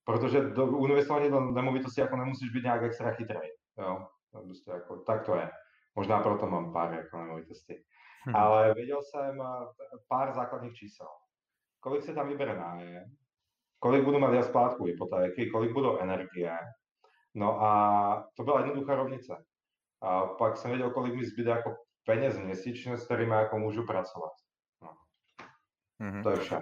[0.08, 3.40] protože do investování do nemovitosti jako nemusíš být nějak extra chytrý.
[3.78, 4.08] Jo?
[4.32, 5.52] Prostě jako, tak to je.
[5.96, 7.74] Možná proto mám pár jako nemovitostí.
[8.26, 8.36] Hmm.
[8.36, 9.66] Ale věděl jsem eh,
[10.08, 11.08] pár základních čísel.
[11.80, 13.04] Kolik se tam vybere nájem,
[13.80, 16.58] kolik budu mít já splátku hypotéky, kolik budou energie.
[17.36, 19.44] No a to byla jednoduchá rovnice.
[20.02, 24.32] A pak jsem věděl, kolik mi zbyde jako peněz měsíčně, s kterými jako můžu pracovat.
[24.82, 24.90] No.
[26.02, 26.24] Mm-hmm.
[26.24, 26.60] To je vše.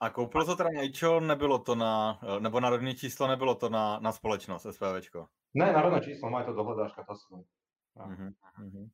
[0.00, 3.98] A koupil to teda Nejčo, nebylo to na, nebo na rodné číslo, nebylo to na,
[3.98, 5.26] na společnost SPVčko?
[5.54, 7.44] Ne, na rodné číslo, má to dohledáš katastru.
[7.96, 8.88] Mm-hmm, mm-hmm.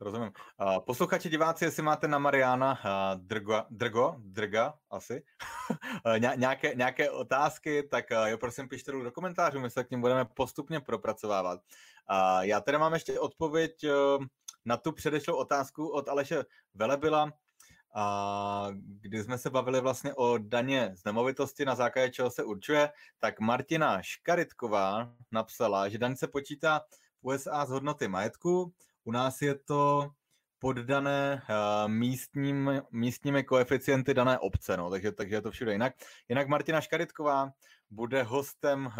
[0.00, 0.30] Rozumím.
[0.60, 5.22] Uh, posluchači, diváci, jestli máte na Mariana uh, Drgo, Drgo, Drga asi,
[6.18, 10.24] Ně, nějaké, nějaké otázky, tak jo, prosím, pište do komentářů, my se k ním budeme
[10.24, 11.60] postupně propracovávat.
[12.40, 13.72] Já tady mám ještě odpověď
[14.64, 17.32] na tu předešlou otázku od Aleše Velebila.
[17.94, 18.66] A
[19.00, 23.40] kdy jsme se bavili vlastně o daně z nemovitosti, na základě čeho se určuje, tak
[23.40, 26.80] Martina Škaritková napsala, že daň se počítá
[27.22, 28.72] v USA z hodnoty majetku,
[29.04, 30.10] u nás je to
[30.58, 35.94] poddané uh, místním, místními koeficienty dané obce, no, takže, takže je to všude jinak.
[36.28, 37.52] Jinak Martina Škaritková
[37.90, 38.92] bude hostem uh,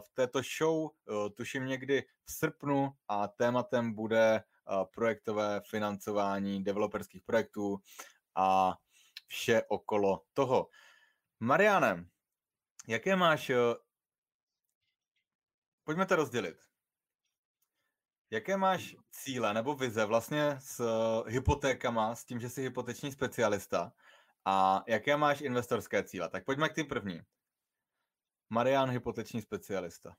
[0.00, 0.90] v této show, uh,
[1.34, 4.42] tuším někdy v srpnu a tématem bude
[4.94, 7.78] projektové financování developerských projektů
[8.36, 8.78] a
[9.26, 10.68] vše okolo toho.
[11.40, 12.08] Mariane,
[12.88, 13.50] jaké máš...
[15.84, 16.56] Pojďme to rozdělit.
[18.30, 20.80] Jaké máš cíle nebo vize vlastně s
[21.26, 23.92] hypotékama, s tím, že jsi hypoteční specialista
[24.44, 26.28] a jaké máš investorské cíle?
[26.30, 27.20] Tak pojďme k tím první.
[28.50, 30.16] Marian, hypoteční specialista.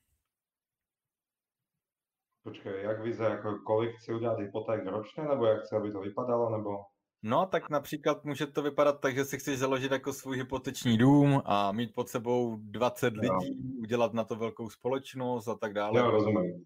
[2.44, 6.58] Počkej, jak vize, jako kolik chci udělat hypoték ročně, nebo jak chci, aby to vypadalo,
[6.58, 6.97] nebo...
[7.24, 11.42] No, tak například může to vypadat tak, že si chceš založit jako svůj hypoteční dům
[11.46, 13.22] a mít pod sebou 20 no.
[13.22, 16.00] lidí, udělat na to velkou společnost a tak dále.
[16.00, 16.66] Jo, rozumím.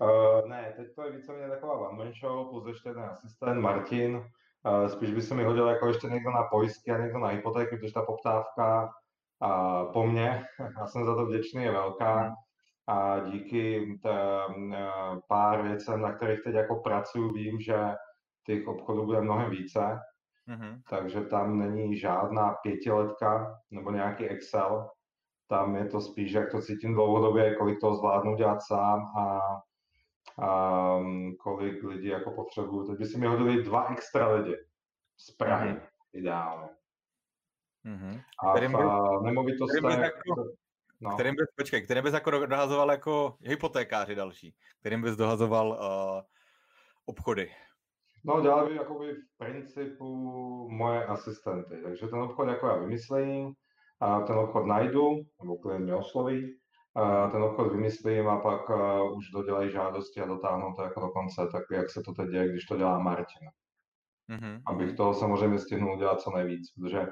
[0.00, 4.16] Uh, ne, teď to je víceméně taková one show, plus ještě jeden asistent Martin.
[4.16, 7.76] Uh, spíš by se mi hodil jako ještě někdo na pojistky a někdo na hypotéky,
[7.76, 8.90] protože ta poptávka
[9.44, 10.44] uh, po mně,
[10.78, 12.34] já jsem za to vděčný, je velká.
[12.86, 17.76] A díky t, uh, pár věcem, na kterých teď jako pracuji, vím, že
[18.50, 19.98] těch obchodů bude mnohem více,
[20.48, 20.82] mm-hmm.
[20.90, 24.90] takže tam není žádná pětiletka nebo nějaký Excel,
[25.48, 29.40] tam je to spíš, jak to cítím dlouhodobě, kolik toho zvládnu dělat sám a,
[30.46, 32.86] a mm, kolik lidí jako potřebuju.
[32.86, 34.56] Teď by si mi hodili dva extra lidi
[35.16, 35.80] z Prahy, mm-hmm.
[36.12, 36.68] ideálně.
[37.86, 38.20] Mm-hmm.
[38.44, 38.82] A kterým by,
[39.22, 39.80] nemovitostech...
[39.80, 40.34] Kterým jako,
[41.00, 41.10] no.
[41.14, 44.54] kterým bys, počkej, kterým bys jako dohazoval jako hypotékáři další?
[44.80, 46.22] Kterým bys dohazoval uh,
[47.04, 47.50] obchody?
[48.24, 50.06] No, dělali jakoby v principu
[50.70, 53.52] moje asistenty, takže ten obchod jako já vymyslím,
[54.00, 55.10] a ten obchod najdu,
[55.42, 56.58] nebo klient mě osloví,
[56.94, 58.70] a ten obchod vymyslím a pak
[59.16, 62.48] už dodělají žádosti a dotáhnou to jako do konce, tak jak se to teď děje,
[62.48, 63.48] když to dělá Martin.
[64.30, 64.62] Mm-hmm.
[64.66, 67.06] Abych toho samozřejmě stihnul dělat co nejvíc, protože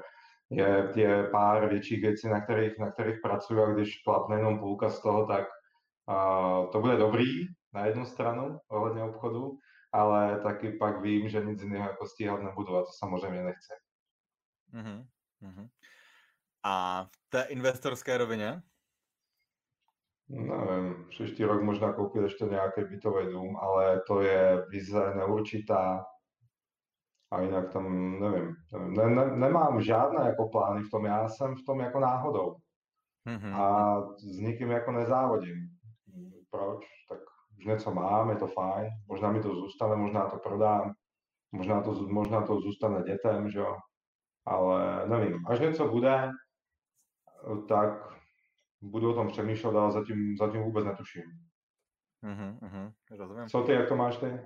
[0.49, 4.89] je, je pár větších věcí, na kterých, na kterých pracuji a když klapne jenom půlka
[4.89, 5.45] z toho, tak
[6.09, 7.25] uh, to bude dobrý
[7.73, 9.51] na jednu stranu ohledně obchodu,
[9.91, 13.73] ale taky pak vím, že nic jiného jako stíhat nebudu a to samozřejmě nechci.
[14.73, 15.69] Uh-huh.
[16.63, 18.61] A v té investorské rovině?
[20.29, 26.05] Nevím, příští rok možná koupit ještě nějaký bytový dům, ale to je vize neurčitá
[27.31, 28.55] a jinak tam nevím.
[28.73, 32.55] nevím ne, ne, nemám žádné jako plány v tom, já jsem v tom jako náhodou
[33.27, 33.55] mm-hmm.
[33.61, 35.69] a s nikým jako nezávodím.
[36.49, 36.85] Proč?
[37.09, 37.19] Tak
[37.59, 40.93] už něco mám, je to fajn, možná mi to zůstane, možná to prodám,
[41.51, 43.77] možná to, možná to zůstane dětem, že jo,
[44.45, 46.31] ale nevím, až něco bude,
[47.67, 48.19] tak
[48.81, 51.23] budu o tom přemýšlet, ale zatím, zatím vůbec netuším.
[52.23, 53.47] Uh-huh, uh-huh, rozumím.
[53.47, 54.39] Co ty, jak to máš ty?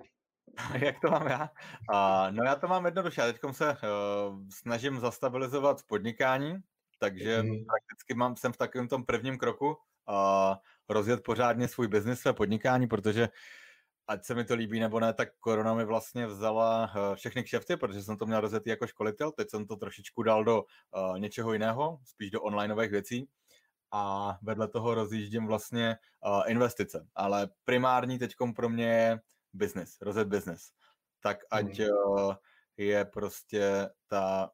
[0.85, 1.49] jak to mám já?
[1.93, 3.77] Uh, no já to mám jednoduše, já teď se uh,
[4.49, 6.55] snažím zastabilizovat podnikání,
[6.99, 7.65] takže uh-huh.
[7.65, 10.55] prakticky mám, jsem v takovém tom prvním kroku, uh,
[10.89, 13.29] rozjet pořádně svůj biznis, své podnikání, protože
[14.07, 17.77] ať se mi to líbí nebo ne, tak korona mi vlastně vzala uh, všechny kšefty,
[17.77, 21.53] protože jsem to měl rozjet jako školitel, teď jsem to trošičku dal do uh, něčeho
[21.53, 23.29] jiného, spíš do onlineových věcí
[23.91, 29.19] a vedle toho rozjíždím vlastně uh, investice, ale primární teď pro mě je
[29.53, 30.71] business, rozjet business.
[31.19, 32.33] Tak ať uh,
[32.77, 34.51] je prostě ta,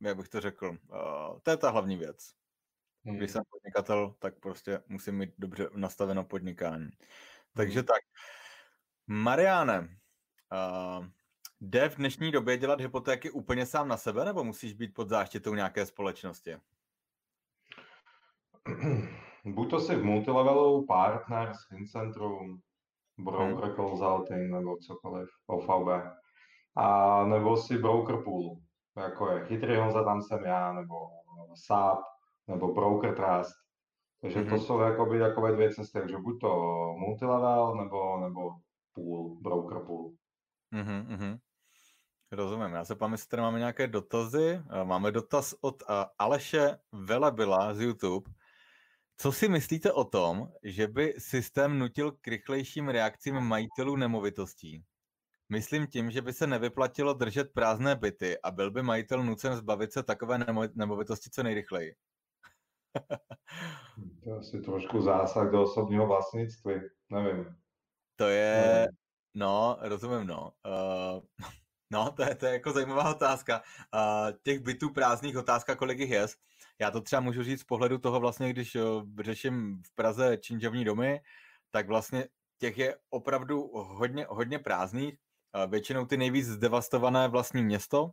[0.00, 2.39] jak bych to řekl, uh, to je ta hlavní věc.
[3.04, 3.16] Hmm.
[3.16, 6.90] Když jsem podnikatel, tak prostě musím mít dobře nastaveno podnikání.
[7.54, 7.86] Takže hmm.
[7.86, 8.00] tak.
[9.06, 11.06] Mariáne, uh,
[11.60, 15.54] jde v dnešní době dělat hypotéky úplně sám na sebe, nebo musíš být pod záštitou
[15.54, 16.56] nějaké společnosti?
[19.44, 22.60] Buď to si v multilevelu partner s Fincentrum,
[23.18, 23.74] broker hmm.
[23.76, 25.88] consulting nebo cokoliv, OVB,
[26.76, 28.56] a nebo si broker pool,
[28.96, 31.10] jako je Chytrý Honza, tam jsem já, nebo
[31.54, 31.98] SAP,
[32.50, 33.54] nebo broker trust.
[34.20, 34.48] Takže mm-hmm.
[34.48, 34.64] to mhm.
[34.64, 36.48] jsou jakoby takové dvě cesty, takže buď to
[36.98, 38.50] multilevel, nebo, nebo
[38.92, 40.12] pool, broker pool.
[40.72, 41.38] Mm-hmm.
[42.32, 42.72] Rozumím.
[42.74, 44.62] Já se pamatuju, jestli tady máme nějaké dotazy.
[44.84, 45.82] Máme dotaz od
[46.18, 48.30] Aleše Velebila z YouTube.
[49.16, 54.84] Co si myslíte o tom, že by systém nutil k rychlejším reakcím majitelů nemovitostí?
[55.48, 59.92] Myslím tím, že by se nevyplatilo držet prázdné byty a byl by majitel nucen zbavit
[59.92, 60.38] se takové
[60.74, 61.94] nemovitosti co nejrychleji.
[64.24, 66.74] To je asi trošku zásah do osobního vlastnictví,
[67.10, 67.56] nevím.
[68.16, 68.88] To je,
[69.34, 70.52] no, rozumím, no.
[70.66, 71.46] Uh,
[71.92, 73.62] No, to je, to je jako zajímavá otázka.
[73.94, 76.26] Uh, těch bytů prázdných otázka, kolik jich je.
[76.80, 80.84] Já to třeba můžu říct z pohledu toho vlastně, když uh, řeším v Praze činžovní
[80.84, 81.20] domy,
[81.70, 82.28] tak vlastně
[82.58, 85.14] těch je opravdu hodně, hodně prázdných.
[85.64, 88.10] Uh, většinou ty nejvíc zdevastované vlastní město,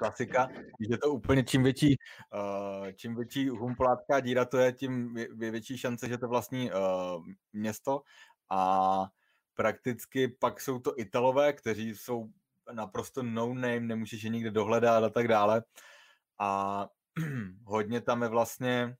[0.00, 0.48] klasika,
[0.90, 1.96] že to úplně čím větší,
[2.34, 7.24] uh, čím větší humplátká díra to je, tím vě, větší šance, že to vlastní uh,
[7.52, 8.02] město
[8.50, 9.06] a
[9.54, 12.28] prakticky pak jsou to Italové, kteří jsou
[12.72, 15.62] naprosto no name, nemůžeš je nikde dohledat a tak dále.
[16.38, 16.88] A
[17.64, 18.96] hodně tam je vlastně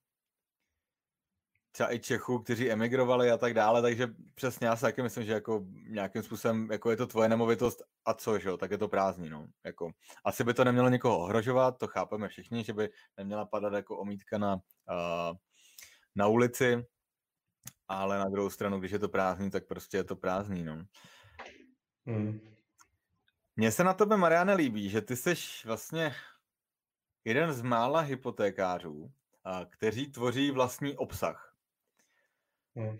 [1.72, 5.32] třeba i Čechů, kteří emigrovali a tak dále, takže přesně já si taky myslím, že
[5.32, 8.88] jako nějakým způsobem, jako je to tvoje nemovitost a co, že jo, tak je to
[8.88, 9.46] prázdný, no.
[9.64, 9.90] Jako,
[10.24, 14.38] asi by to nemělo někoho ohrožovat, to chápeme všichni, že by neměla padat jako omítka
[14.38, 15.36] na, uh,
[16.16, 16.84] na ulici,
[17.88, 20.84] ale na druhou stranu, když je to prázdný, tak prostě je to prázdný, no.
[22.06, 22.40] Hmm.
[23.56, 26.14] Mně se na tebe, Mariane, líbí, že ty jsi vlastně
[27.24, 29.12] jeden z mála hypotékářů,
[29.70, 31.49] kteří tvoří vlastní obsah.
[32.76, 32.98] Hmm.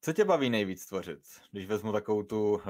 [0.00, 2.60] Co tě baví nejvíc tvořit, když vezmu takovou tu uh,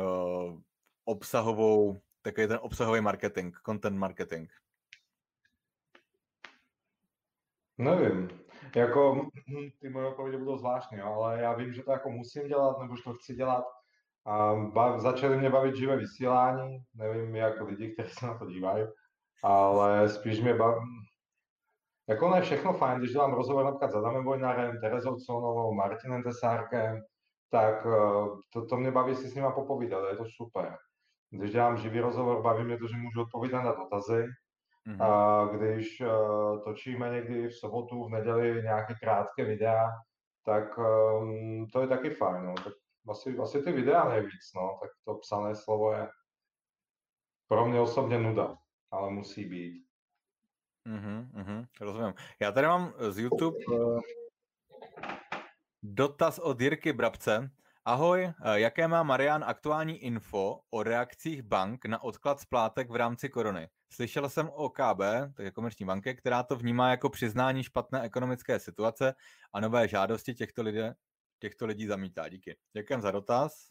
[1.04, 4.50] obsahovou, takový ten obsahový marketing, content marketing?
[7.78, 8.30] Nevím.
[8.76, 9.28] Jako,
[9.80, 13.02] ty moje odpovědi budou zvláštní, ale já vím, že to jako musím dělat, nebo že
[13.02, 13.64] to chci dělat.
[14.24, 18.86] A bav, začaly mě bavit živé vysílání, nevím, jak lidi, kteří se na to dívají,
[19.42, 20.86] ale spíš mě baví,
[22.10, 26.22] jako ono je všechno fajn, když dělám rozhovor například s Adamem Vojnarem, Terezou Conovou, Martinem
[26.22, 27.00] Tesárkem,
[27.50, 30.76] tak eh, to, to mě baví si s nima popovídat, je to super.
[31.30, 34.26] Když dělám živý rozhovor, baví mě to, že můžu odpovídat na dotazy.
[34.88, 35.04] Mm-hmm.
[35.04, 39.90] A když uh, točíme někdy v sobotu, v neděli nějaké krátké videa,
[40.44, 42.46] tak um, to je taky fajn.
[42.46, 42.54] No.
[42.54, 42.72] Tak
[43.08, 44.78] asi, asi ty videa nejvíc, no.
[44.82, 46.08] tak to psané slovo je
[47.48, 48.56] pro mě osobně nuda,
[48.90, 49.89] ale musí být.
[50.84, 52.14] Mhm, mhm, rozumím.
[52.40, 54.00] Já tady mám z YouTube uh,
[55.82, 57.50] dotaz od Jirky Brabce.
[57.84, 63.28] Ahoj, eh, jaké má Marian aktuální info o reakcích bank na odklad splátek v rámci
[63.28, 63.68] korony?
[63.92, 65.00] Slyšel jsem o KB,
[65.38, 69.14] je komerční banky, která to vnímá jako přiznání špatné ekonomické situace
[69.52, 70.94] a nové žádosti těchto, lidé,
[71.38, 72.28] těchto lidí zamítá.
[72.28, 72.56] Díky.
[72.72, 73.70] Děkujem za dotaz.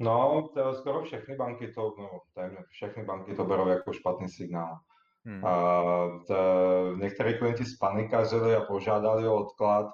[0.00, 2.20] No, to skoro všechny banky to, no,
[2.68, 4.78] všechny banky to berou jako špatný signál.
[5.28, 5.44] Hmm.
[5.44, 5.82] A
[6.26, 6.34] t,
[6.96, 9.86] někteří klienti spanikařili a požádali o odklad,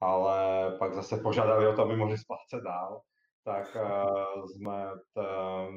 [0.00, 3.00] ale pak zase požádali o to, aby mohli splácet dál.
[3.44, 5.22] Tak uh, jsme, t,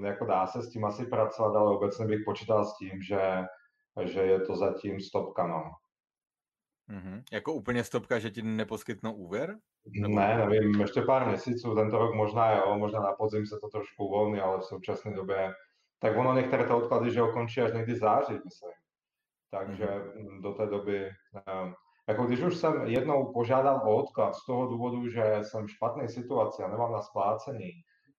[0.07, 3.45] jako dá se s tím asi pracovat, ale obecně bych počítal s tím, že,
[4.03, 5.71] že je to zatím stopka, no.
[6.89, 7.23] Mm-hmm.
[7.31, 9.55] Jako úplně stopka, že ti neposkytnou úvěr?
[10.01, 10.15] Nebo...
[10.15, 14.05] Ne, nevím, ještě pár měsíců, tento rok možná jo, možná na podzim se to trošku
[14.05, 15.53] uvolní, ale v současné době,
[15.99, 18.78] tak ono některé to odklady, že končí až někdy září, myslím
[19.51, 20.41] takže mm-hmm.
[20.41, 21.09] do té doby,
[22.07, 26.09] jako když už jsem jednou požádal o odklad z toho důvodu, že jsem v špatné
[26.09, 27.71] situaci a nemám na splácení,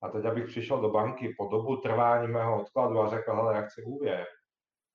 [0.03, 3.63] a teď abych přišel do banky po dobu trvání mého odkladu a řekl, hele, já
[3.63, 4.27] chci úvěr,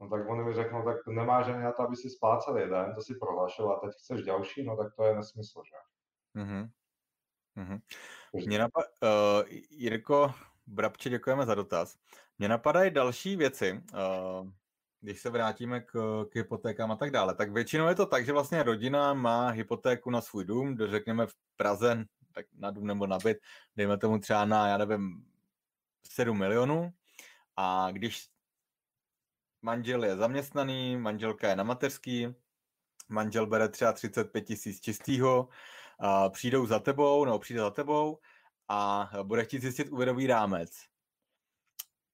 [0.02, 3.02] no tak oni mi řeknou, tak nemáš ani na to, aby si splácel jeden, to
[3.02, 5.76] si prohlašil a teď chceš další, no tak to je nesmysl, že?
[6.42, 6.70] Mm-hmm.
[7.58, 7.80] Mm-hmm.
[8.48, 9.10] Mě napad, uh,
[9.70, 10.32] Jirko
[10.68, 11.98] Brabče, děkujeme za dotaz.
[12.40, 13.82] Mně napadají další věci.
[13.94, 14.50] Uh,
[15.06, 18.34] když se vrátíme k, k hypotékám a tak dále, tak většinou je to tak, že
[18.34, 23.18] vlastně rodina má hypotéku na svůj dům, řekněme v Praze, tak na dům nebo na
[23.18, 23.38] byt,
[23.76, 25.26] dejme tomu třeba na, já nevím,
[26.10, 26.94] 7 milionů.
[27.56, 28.28] A když
[29.62, 32.36] manžel je zaměstnaný, manželka je na mateřský,
[33.10, 35.50] manžel bere třeba 35 tisíc čistýho,
[36.00, 38.20] a přijdou za tebou, nebo přijde za tebou
[38.70, 40.72] a bude chtít zjistit úvěrový rámec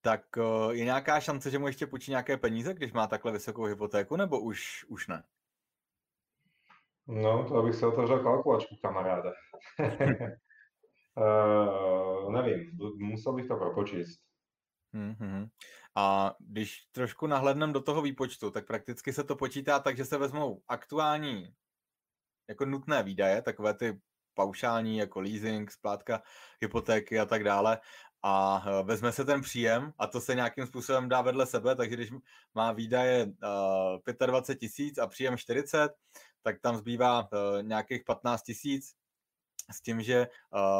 [0.01, 3.63] tak uh, je nějaká šance, že mu ještě půjčí nějaké peníze, když má takhle vysokou
[3.63, 5.23] hypotéku, nebo už, už ne?
[7.07, 9.31] No, to bych se otevřel kalkulačku, kamaráde.
[11.17, 14.21] uh, nevím, musel bych to propočíst.
[14.93, 15.49] Mm-hmm.
[15.95, 20.17] A když trošku nahledneme do toho výpočtu, tak prakticky se to počítá tak, že se
[20.17, 21.53] vezmou aktuální
[22.49, 24.01] jako nutné výdaje, takové ty
[24.33, 26.21] paušální jako leasing, splátka
[26.61, 27.79] hypotéky a tak dále
[28.23, 31.95] a eh, vezme se ten příjem a to se nějakým způsobem dá vedle sebe, takže
[31.95, 32.09] když
[32.55, 35.91] má výdaje uh, 25 tisíc a příjem 40,
[36.43, 37.27] tak tam zbývá uh,
[37.61, 38.93] nějakých 15 tisíc
[39.71, 40.27] s tím, že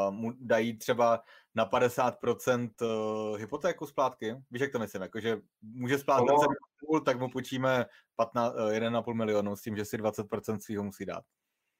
[0.09, 1.23] mu dají třeba
[1.55, 4.35] na 50% uh, hypotéku splátky.
[4.51, 5.01] Víš, jak to myslím?
[5.01, 6.37] Jakože může splátit no.
[6.79, 7.85] půl, tak mu půjčíme
[8.15, 11.23] 15, uh, 1,5 milionu s tím, že si 20% svého musí dát.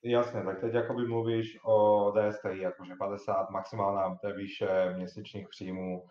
[0.04, 6.04] Jasne, tak teď akoby mluvíš o DSTI, akože 50 maximálna výše měsíčních příjmů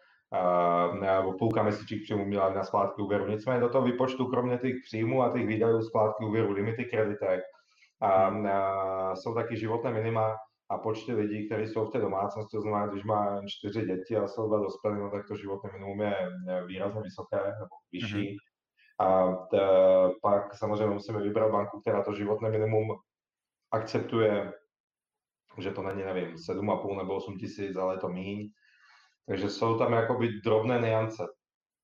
[1.00, 3.26] nebo půlka měsíčních příjmů měla na splátky úvěru.
[3.26, 7.40] Nicméně do toho vypočtu kromě těch příjmů a těch výdajů splátky úvěru, limity kreditek,
[8.00, 10.36] a, a, jsou taky životné minima
[10.70, 14.28] a počty lidí, kteří jsou v té domácnosti, to znamená, když má čtyři děti a
[14.28, 16.16] jsou dva dospělí, no, tak to životné minimum je
[16.66, 18.16] výrazně vysoké nebo vyšší.
[18.16, 18.36] Mm-hmm.
[18.98, 19.58] A t,
[20.22, 22.88] pak samozřejmě musíme vybrat banku, která to životné minimum
[23.72, 24.52] akceptuje,
[25.58, 28.50] že to není, nevím, 7,5 nebo 8 tisíc, ale je to míň.
[29.26, 31.26] Takže jsou tam jakoby drobné niance.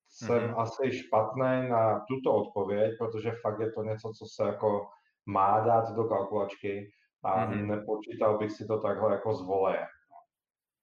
[0.09, 0.61] Jsem mm-hmm.
[0.61, 4.89] asi špatný na tuto odpověď, protože fakt je to něco, co se jako
[5.27, 6.91] má dát do kalkulačky
[7.25, 7.67] a mm-hmm.
[7.67, 9.87] nepočítal bych si to takhle jako z voleje.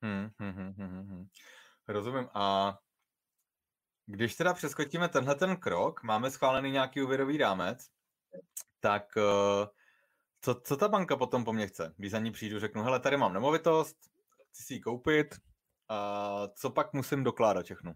[0.04, 1.28] Mm-hmm.
[1.88, 2.30] Rozumím.
[2.34, 2.78] A
[4.06, 7.88] když teda přeskočíme tenhle ten krok, máme schválený nějaký úvěrový rámec,
[8.80, 9.68] tak uh,
[10.44, 11.94] co, co ta banka potom po mně chce?
[11.98, 13.98] Když za ní přijdu, řeknu, hele, tady mám nemovitost,
[14.50, 15.36] chci si ji koupit,
[15.90, 17.94] a co pak musím dokládat všechno?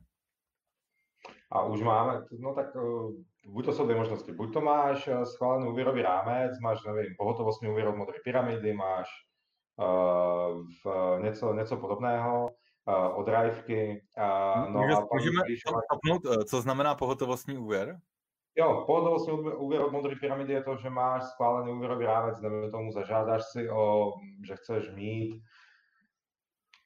[1.52, 3.12] A už máme, no tak uh,
[3.48, 4.32] buď to jsou dvě možnosti.
[4.32, 9.10] Buď to máš eh, schválený úvěrový rámec, máš, nevím, pohotovostní úvěr od modré pyramidy, máš
[9.76, 12.46] uh, v, něco, něco podobného,
[12.88, 14.06] uh, od Rajvky.
[14.18, 15.64] Uh, no a můžeme když...
[15.64, 18.00] Tapnout, co znamená pohotovostní úvěr?
[18.58, 22.92] Jo, pohotovostní úvěr od modré pyramidy je to, že máš schválený úvěrový rámec, nebo tomu
[22.92, 24.14] zažádáš si o,
[24.48, 25.44] že chceš mít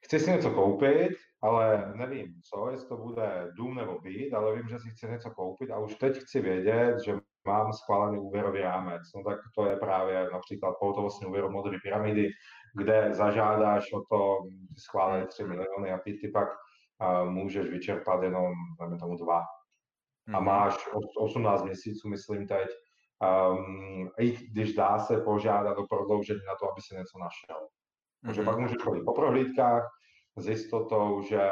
[0.05, 1.11] chci si něco koupit,
[1.41, 5.29] ale nevím co, jestli to bude dům nebo byt, ale vím, že si chci něco
[5.29, 9.01] koupit a už teď chci vědět, že mám schválený úvěrový rámec.
[9.15, 12.29] No tak to je právě například pohotovostní úvěr od modré pyramidy,
[12.77, 14.37] kde zažádáš o to
[14.77, 19.41] schválené 3 miliony a ty, ty pak uh, můžeš vyčerpat jenom, nevím tomu, dva.
[20.33, 20.45] A mhm.
[20.45, 22.67] máš 18 měsíců, myslím teď,
[23.21, 27.67] um, i když dá se požádat o prodloužení na to, aby si něco našel.
[28.25, 28.45] Takže mm-hmm.
[28.45, 29.89] pak můžeš chodit po prohlídkách
[30.37, 31.51] s jistotou, že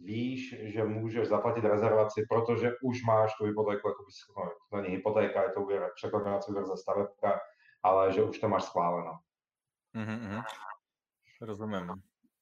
[0.00, 4.96] víš, že můžeš zaplatit rezervaci, protože už máš tu hypotéku, jako bys, no, to není
[4.96, 7.40] hypotéka, je to úvěr, překladací úvěr za stavebka,
[7.82, 9.18] ale že už to máš schváleno.
[9.96, 10.42] Mm-hmm.
[11.40, 11.92] Rozumím.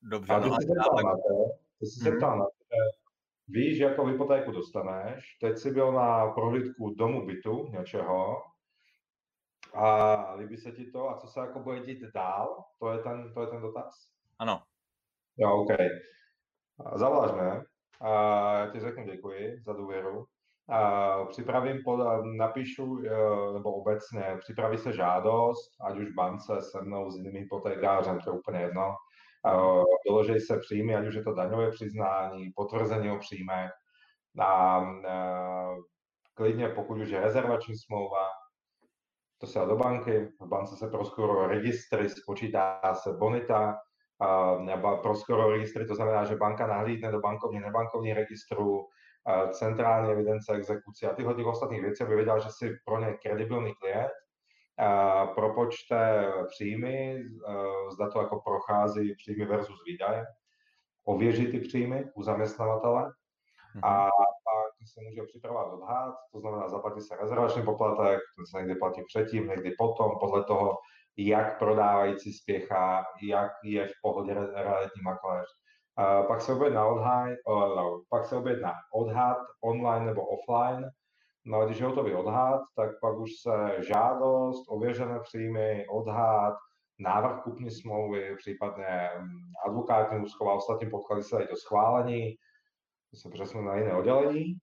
[0.02, 0.32] Dobře.
[0.32, 2.38] A ty no, jsi se ptal na to, ty jsi mm-hmm.
[2.38, 2.55] na to, že
[3.48, 8.36] víš, jakou hypotéku dostaneš, teď jsi byl na prohlídku domu, bytu, něčeho,
[9.74, 12.64] a líbí se ti to a co se jako bude dít dál?
[12.78, 13.94] To je ten, to je ten dotaz?
[14.38, 14.62] Ano.
[15.36, 15.70] Jo, OK.
[16.94, 17.62] Zavoláš mě
[18.00, 20.26] a já ti řeknu děkuji za důvěru.
[20.68, 22.00] A připravím, pod,
[22.36, 28.20] napíšu, e, nebo obecně, připraví se žádost, ať už bance, se mnou, s jinými hypotékářem,
[28.20, 28.94] to je úplně jedno.
[30.08, 33.70] Doložej se příjmy, ať už je to daňové přiznání, potvrzení o příjmech.
[34.40, 34.80] A,
[36.34, 38.28] klidně, pokud už je rezervační smlouva,
[39.38, 43.78] to se do banky, v bance se proskourují registry, spočítá se bonita,
[44.58, 48.86] nebo proskourují registry, to znamená, že banka nahlídne do bankovní, nebankovní registru,
[49.50, 54.10] centrální evidence exekuce a těch ostatních věcí, aby věděl, že si pro ně kredibilní klient,
[55.34, 57.22] propočte příjmy,
[57.92, 60.24] zda to jako prochází příjmy versus výdaje,
[61.04, 63.12] ověří ty příjmy u zaměstnavatele
[63.82, 64.10] a mhm
[64.94, 69.48] se může připravovat odhad, to znamená zaplatí se rezervační poplatek, ten se někdy platí předtím,
[69.48, 70.78] někdy potom, podle toho,
[71.16, 75.46] jak prodávající spěchá, jak je v pohodě realitní makléř.
[76.28, 80.90] Pak se objedná odhad, no, pak se objedná odhad online nebo offline.
[81.46, 86.54] No a když je hotový odhad, tak pak už se žádost, ověřené příjmy, odhad,
[86.98, 89.28] návrh kupní smlouvy, případně mm,
[89.66, 92.34] advokátní úschova, ostatní podklady se dají do schválení,
[93.14, 94.54] se přesunu na jiné oddělení.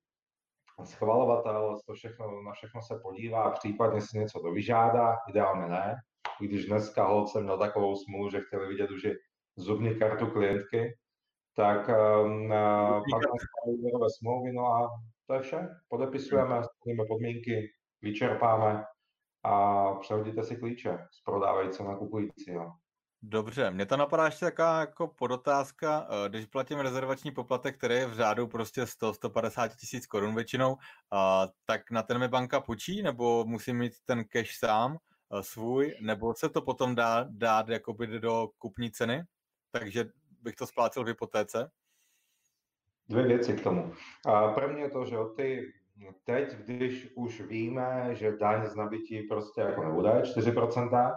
[0.83, 5.95] Schvalovatel to všechno, na všechno se podívá, případně si něco dovyžádá, ideálně ne.
[6.41, 9.13] I když dneska hold jsem měl takovou smůlu, že chtěli vidět už i
[9.57, 10.97] zubní kartu klientky,
[11.55, 12.49] tak um,
[13.11, 13.21] pak
[13.65, 14.89] úvěrové smlouvy, no a
[15.27, 15.69] to je vše.
[15.87, 17.71] Podepisujeme, splníme podmínky,
[18.01, 18.83] vyčerpáme
[19.43, 22.73] a přehodíte si klíče z prodávajícího na kupujícího.
[23.25, 28.07] Dobře, mě to napadá ještě taková jako podotázka, eh, když platím rezervační poplatek, který je
[28.07, 30.75] v řádu prostě 100-150 tisíc korun většinou,
[31.65, 36.33] tak na ten mi banka půjčí, nebo musím mít ten cash sám eh, svůj, nebo
[36.35, 39.23] se to potom dá dát jakoby do kupní ceny,
[39.71, 40.05] takže
[40.41, 41.71] bych to splácel v hypotéce?
[43.09, 43.91] Dvě věci k tomu.
[44.25, 45.73] A první je to, že ty
[46.23, 51.13] teď, když už víme, že daň z nabití prostě jako nebude 4%,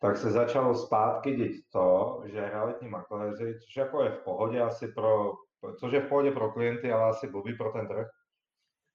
[0.00, 4.88] tak se začalo zpátky dít to, že realitní makléři, což jako je v pohodě asi
[4.88, 5.32] pro,
[5.80, 8.06] což je v pohodě pro klienty, ale asi blbý pro ten trh,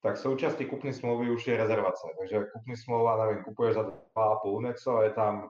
[0.02, 2.08] tak součástí kupní smlouvy už je rezervace.
[2.20, 5.50] Takže kupní smlouva, nevím, kupuješ za 2,5 něco, je tam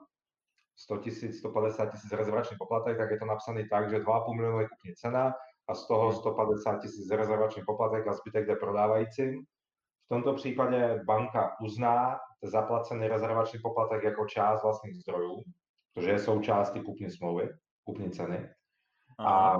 [0.76, 4.68] 100 tisíc, 150 tisíc rezervační poplatek, tak je to napsaný tak, že 2,5 milionu je
[4.68, 5.34] kupní cena
[5.68, 6.80] a z toho 150 hmm.
[6.80, 9.44] tisíc rezervační poplatek a zbytek jde prodávajícím.
[10.04, 15.42] V tomto případě banka uzná zaplacený rezervační poplatek jako část vlastních zdrojů,
[15.94, 17.48] protože je součástí kupní smlouvy,
[17.84, 18.50] kupní ceny.
[19.18, 19.56] A,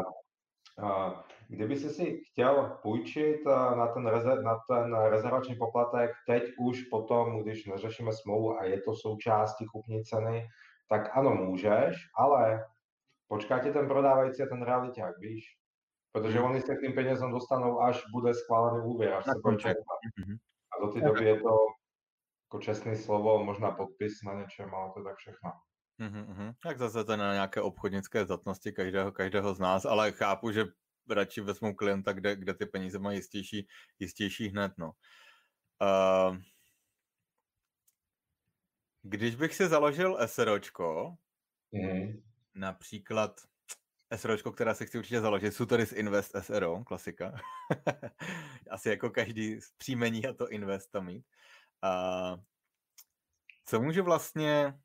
[0.82, 3.44] a kdyby si si chtěl půjčit
[3.76, 8.80] na ten, rezerv, na ten rezervační poplatek teď už potom, když neřešíme smlouvu a je
[8.80, 10.46] to součástí kupní ceny,
[10.88, 12.64] tak ano, můžeš, ale
[13.28, 15.44] počká ti ten prodávající a ten realiták, víš?
[16.16, 20.36] Protože oni se k tým penězom dostanou, až bude schválený úvěr, až se bude mm-hmm.
[20.72, 21.56] A do té doby je to
[22.46, 25.52] jako čestné slovo, možná podpis na něčem, ale to je tak všechno.
[26.00, 26.54] Mm-hmm.
[26.62, 30.64] Tak zase to na nějaké obchodnické zdatnosti každého, každého z nás, ale chápu, že
[31.10, 33.66] radši vezmou klienta, kde, kde ty peníze mají jistější,
[33.98, 34.72] jistější hned.
[34.78, 34.92] No.
[35.82, 36.36] Uh,
[39.02, 41.14] když bych si založil SROčko,
[41.72, 42.22] mm.
[42.54, 43.40] například
[44.16, 47.40] SROčko, která se chci určitě založit, Sutoris Invest SRO, klasika.
[48.70, 51.24] Asi jako každý z příjmení a to Invest tam mít.
[51.84, 52.40] Uh,
[53.64, 54.78] co můžu vlastně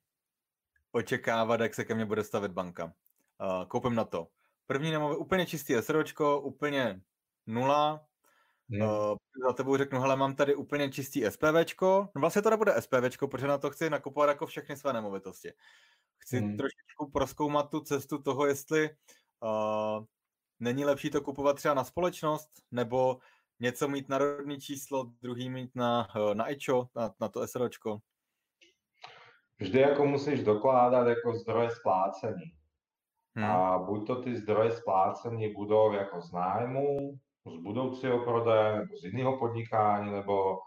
[0.92, 2.86] očekávat, jak se ke mně bude stavit banka?
[2.86, 4.28] Uh, koupím na to.
[4.68, 7.02] První nemové, úplně čistý SROčko, úplně
[7.48, 8.08] nula.
[8.72, 8.82] Hmm.
[8.82, 9.16] Uh,
[9.48, 12.10] za tebou řeknu, hele, mám tady úplně čistý SPVčko.
[12.16, 15.52] No vlastně to nebude SPVčko, protože na to chci nakupovat jako všechny své nemovitosti.
[16.18, 16.58] Chci hmm.
[16.58, 18.90] trošičku proskoumat tu cestu toho, jestli
[19.44, 20.06] uh,
[20.60, 23.18] není lepší to kupovat třeba na společnost, nebo
[23.60, 28.00] něco mít na rodní číslo, druhý mít na, uh, na IČO, na, na to SROčko.
[29.60, 32.54] Vždy jako musíš dokládat jako zdroje splácení.
[33.36, 33.46] Hmm.
[33.46, 39.04] A buď to ty zdroje splácení budou jako z nájmu, z budoucího prodeje, nebo z
[39.04, 40.60] jiného podnikání, nebo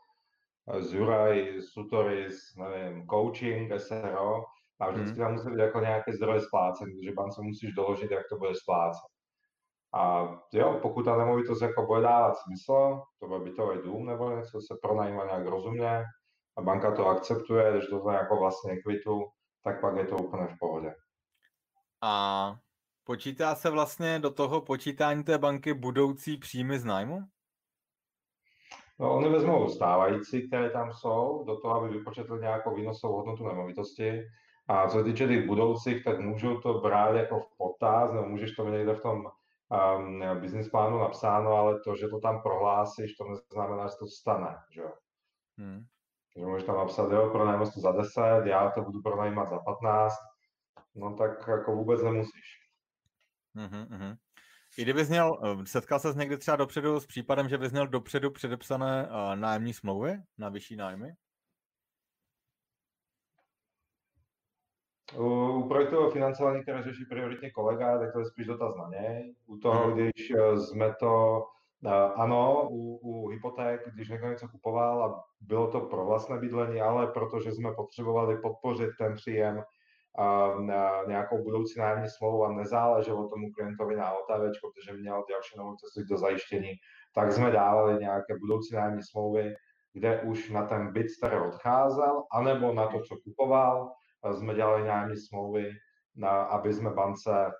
[0.79, 4.45] z Juraj, Sutoris, nevím, coaching, SRO,
[4.81, 5.25] a vždycky hmm.
[5.25, 9.11] tam musí být jako nějaké zdroje splácení, že bance musíš doložit, jak to bude splácet.
[9.95, 14.61] A jo, pokud ta nemovitost jako bude dávat smysl, to bude bytový dům nebo něco,
[14.61, 16.05] se pronajímá nějak rozumně
[16.57, 19.25] a banka to akceptuje, když to jako vlastně ekvitu,
[19.65, 20.95] tak pak je to úplně v pohodě.
[22.03, 22.55] A
[23.05, 27.21] počítá se vlastně do toho počítání té banky budoucí příjmy z nájmu?
[28.99, 34.23] No, oni vezmou stávající, které tam jsou, do toho, aby vypočetli nějakou výnosovou hodnotu nemovitosti.
[34.69, 38.53] A co se týče těch budoucích, tak můžou to brát jako v potaz, nebo můžeš
[38.53, 39.27] to mít někde v tom
[39.97, 44.57] um, business plánu napsáno, ale to, že to tam prohlásíš, to neznamená, že to stane,
[44.71, 44.83] že.
[45.59, 45.85] Hmm.
[46.37, 50.15] Že můžeš tam napsat, jo, pronajmu to za 10, já to budu pronajímat za 15,
[50.95, 52.64] no tak jako vůbec nemusíš.
[53.57, 54.17] Mm-hmm.
[54.79, 58.31] I kdybys měl, eh, setkal ses někdy třeba dopředu s případem, že bys měl dopředu
[58.31, 61.13] předepsané uh, nájemní smlouvy na vyšší nájmy?
[65.19, 69.35] U, u projektového financování, které řeší prioritně kolega, tak to je spíš dotaz na něj.
[69.47, 69.95] U toho, hmm.
[69.95, 71.45] když eh, jsme to,
[72.15, 77.07] ano, u, u hypoték, když někdo něco kupoval a bylo to pro vlastné bydlení, ale
[77.07, 79.63] protože jsme potřebovali podpořit ten příjem
[80.61, 86.05] na nějakou budoucí nájemní smlouvu a nezáleželo tomu klientovi na OTV, protože měl další nemovitosti
[86.11, 86.73] do zajištění,
[87.15, 89.55] tak jsme dávali nějaké budoucí nájemní smlouvy,
[89.93, 93.93] kde už na ten byt starý odcházel, anebo na to, co kupoval,
[94.33, 95.71] jsme dělali nájemní smlouvy,
[96.17, 97.53] na, aby jsme bance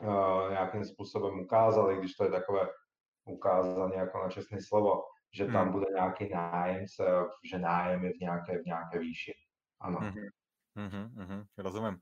[0.00, 2.68] uh, nějakým způsobem ukázali, když to je takové
[3.24, 5.02] ukázané jako na čestné slovo,
[5.34, 5.72] že tam hmm.
[5.72, 7.04] bude nějaký nájemce,
[7.50, 9.32] že nájem je v nějaké, v nějaké výši.
[9.80, 9.98] Ano.
[9.98, 10.14] Hmm.
[10.76, 12.00] Mm-hmm, mm-hmm, rozumím.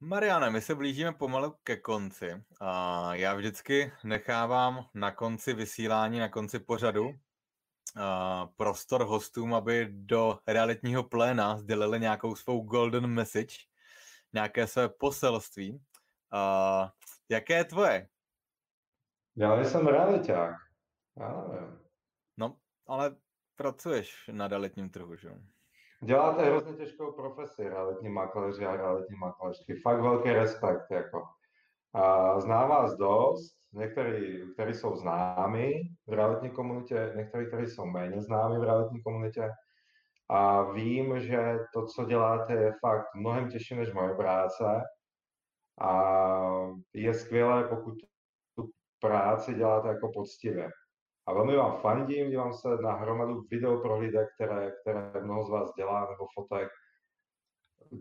[0.00, 2.44] Mariane, my se blížíme pomalu ke konci.
[2.60, 7.10] A já vždycky nechávám na konci vysílání, na konci pořadu
[7.96, 13.56] a prostor hostům, aby do realitního pléna sdělili nějakou svou golden message,
[14.32, 15.82] nějaké své poselství.
[16.32, 16.92] A
[17.28, 18.08] jaké je tvoje?
[19.36, 20.56] Já jsem realiták.
[21.16, 21.78] Já nevím.
[22.36, 23.16] No, ale
[23.56, 25.34] pracuješ na realitním trhu, že jo?
[26.02, 29.80] Děláte hrozně těžkou profesi, realitní makléři a realitní makléřky.
[29.80, 30.90] Fakt velký respekt.
[30.90, 31.22] Jako.
[31.94, 35.72] A znám vás dost, někteří, kteří jsou známi
[36.06, 39.50] v realitní komunitě, někteří, kteří jsou méně známi v realitní komunitě.
[40.28, 44.64] A vím, že to, co děláte, je fakt mnohem těžší než moje práce.
[45.80, 46.02] A
[46.94, 47.94] je skvělé, pokud
[48.56, 48.70] tu
[49.00, 50.70] práci děláte jako poctivě.
[51.26, 56.00] A velmi vám fandím, dívám se na hromadu videoprohlídek, které, které mnoho z vás dělá,
[56.00, 56.68] nebo fotek.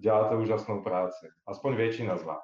[0.01, 1.27] Děláte úžasnou práci.
[1.47, 2.43] Aspoň většina z vás.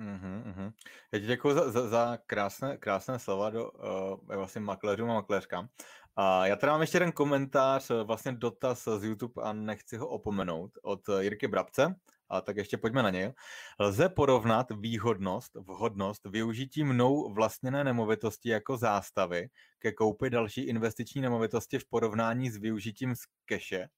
[0.00, 0.72] Mm-hmm.
[1.12, 5.68] Já ti děkuji za, za, za krásné, krásné slova do uh, vlastně makléřům a makléřkám.
[6.16, 10.70] A já tady mám ještě jeden komentář, vlastně dotaz z YouTube a nechci ho opomenout
[10.82, 11.94] od Jirky Brabce.
[12.28, 13.32] A tak ještě pojďme na něj.
[13.80, 19.48] Lze porovnat výhodnost, vhodnost využití mnou vlastněné nemovitosti jako zástavy
[19.78, 23.88] ke koupi další investiční nemovitosti v porovnání s využitím z keše?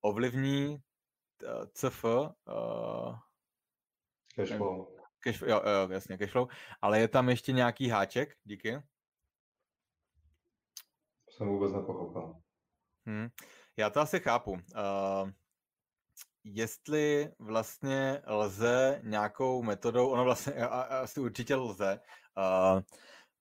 [0.00, 0.78] Ovlivní
[1.72, 3.14] CF uh,
[4.34, 4.86] Cashflow.
[5.20, 6.48] Cash, jo, jo, jasně, cashflow.
[6.80, 8.36] Ale je tam ještě nějaký háček?
[8.44, 8.78] Díky.
[11.30, 12.34] Jsem vůbec nepochopil.
[13.06, 13.28] Hmm.
[13.76, 14.50] Já to asi chápu.
[14.50, 15.30] Uh,
[16.52, 22.00] jestli vlastně lze nějakou metodou, ono vlastně asi určitě lze,
[22.36, 22.80] uh,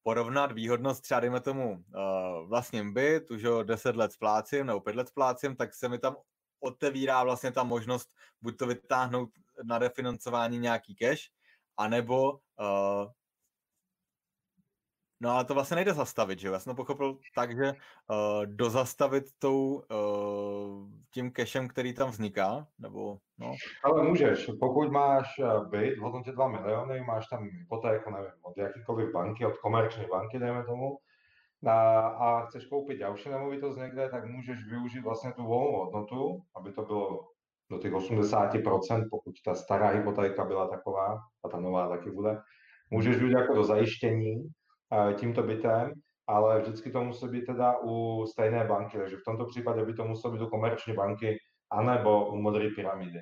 [0.03, 4.95] porovnat výhodnost třeba, dejme tomu, uh, vlastním byt, už o 10 let splácím nebo 5
[4.95, 6.15] let splácím, tak se mi tam
[6.59, 8.09] otevírá vlastně ta možnost
[8.41, 9.29] buď to vytáhnout
[9.63, 11.21] na refinancování nějaký cash,
[11.77, 13.11] anebo uh,
[15.22, 16.53] No ale to vlastně nejde zastavit, že jo?
[16.53, 22.68] Já jsem to pochopil tak, že uh, dozastavit tou, uh, tím cashem, který tam vzniká,
[22.80, 23.55] nebo no.
[23.84, 25.28] Ale můžeš, pokud máš
[25.70, 30.39] byt v hodnotě 2 miliony, máš tam hypotéku, nevím, od jakýkoliv banky, od komerční banky,
[30.39, 30.97] dejme tomu,
[31.68, 36.72] a, a chceš koupit další nemovitost někde, tak můžeš využít vlastně tu volnou hodnotu, aby
[36.72, 37.28] to bylo
[37.70, 42.38] do těch 80%, pokud ta stará hypotéka byla taková a ta nová taky bude,
[42.89, 44.49] můžeš využít jako do zajištění
[45.15, 45.93] tímto bytem,
[46.27, 50.05] ale vždycky to musí být teda u stejné banky, takže v tomto případě by to
[50.05, 51.38] muselo být u komerční banky
[51.71, 53.19] anebo u modré pyramidy.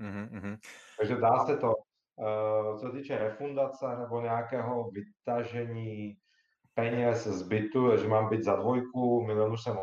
[0.00, 0.58] Mm-hmm.
[0.98, 6.16] Takže dá se to, uh, co se týče refundace nebo nějakého vytažení
[6.74, 9.78] peněz z bytu, že mám byt za dvojku, milion už jsem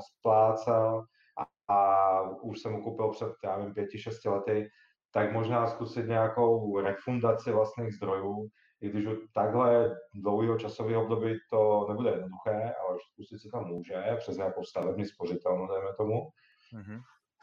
[0.00, 1.04] splácel
[1.38, 4.68] a, a už jsem ho koupil před, já nevím, pěti, šesti lety,
[5.12, 8.48] tak možná zkusit nějakou refundaci vlastních zdrojů,
[8.80, 14.16] i když u takhle dlouhého časového období to nebude jednoduché, ale zkusit si to může
[14.18, 16.30] přes nějakou stavební spořitelnu, dejme tomu.
[16.74, 17.02] Mm-hmm.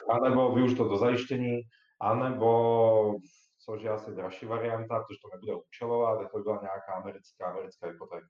[0.10, 1.62] A nebo využít to do zajištění,
[2.00, 3.20] anebo,
[3.66, 7.88] což je asi dražší varianta, protože to nebude účelová, tak to byla nějaká americká, americká
[7.88, 8.28] hypotéka.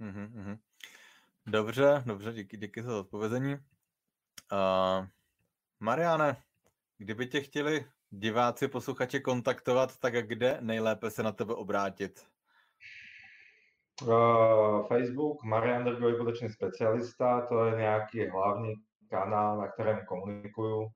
[0.00, 0.58] Mm-hmm.
[1.46, 3.54] Dobře, dobře, díky, díky za odpovězení.
[3.54, 5.06] Uh,
[5.80, 6.42] Mariane,
[6.98, 12.26] kdyby tě chtěli diváci, posluchači kontaktovat, tak kde nejlépe se na tebe obrátit?
[14.02, 18.74] Uh, Facebook, Marian Drgo, hypotečný specialista, to je nějaký hlavní
[19.10, 20.88] kanál, na kterém komunikuju,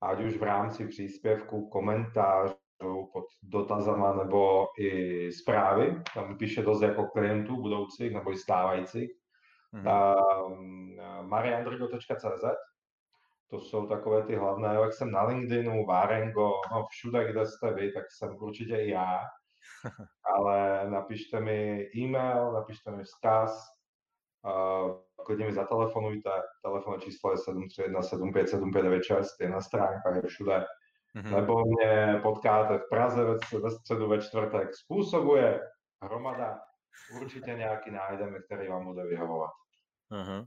[0.00, 2.56] ať už v rámci příspěvku, komentářů
[3.12, 6.02] pod dotazama nebo i zprávy.
[6.14, 9.10] Tam píše dost jako klientů budoucích nebo i stávajících.
[9.74, 10.14] Mm-hmm.
[10.42, 12.44] Uh, mariandrgo.cz
[13.50, 17.92] to jsou takové ty hlavné, jak jsem na LinkedInu, Varengo, no všude, kde jste vy,
[17.92, 19.20] tak jsem určitě i já.
[20.36, 23.66] Ale napište mi e-mail, napište mi vzkaz,
[24.42, 24.90] uh,
[25.26, 26.30] klidně mi zatelefonujte,
[26.62, 30.64] telefonové číslo je 731 757596, je na stránkách, je všude.
[31.16, 31.36] Mm-hmm.
[31.36, 34.74] Nebo mě potkáte v Praze ve, ve středu, ve čtvrtek.
[34.74, 35.60] Způsobuje
[36.02, 36.60] hromada,
[37.20, 39.50] určitě nějaký nájdeme, který vám bude vyhovovat.
[40.12, 40.46] Uh-huh.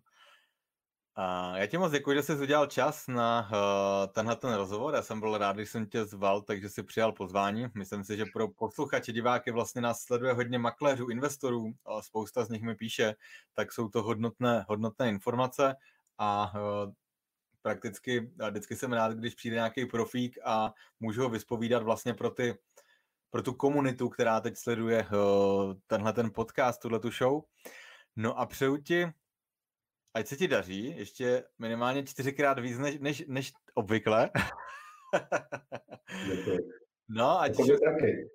[1.22, 4.96] A já ti moc děkuji, že jsi udělal čas na uh, tenhle ten rozhovor.
[4.96, 7.68] Já jsem byl rád, když jsem tě zval, takže si přijal pozvání.
[7.76, 12.50] Myslím si, že pro posluchače, diváky vlastně nás sleduje hodně makléřů, investorů, a spousta z
[12.50, 13.16] nich mi píše,
[13.54, 15.76] tak jsou to hodnotné, hodnotné informace
[16.18, 16.94] a uh,
[17.62, 22.30] prakticky a vždycky jsem rád, když přijde nějaký profík a můžu ho vyspovídat vlastně pro
[22.30, 22.58] ty
[23.30, 27.42] pro tu komunitu, která teď sleduje uh, tenhle ten podcast, tuhle tu show.
[28.16, 29.14] No a přeju ti
[30.14, 34.30] ať se ti daří, ještě minimálně čtyřikrát víc než, než, než obvykle.
[36.36, 36.60] Děkuji.
[37.12, 37.58] No, ať...
[37.58, 38.30] To by taky.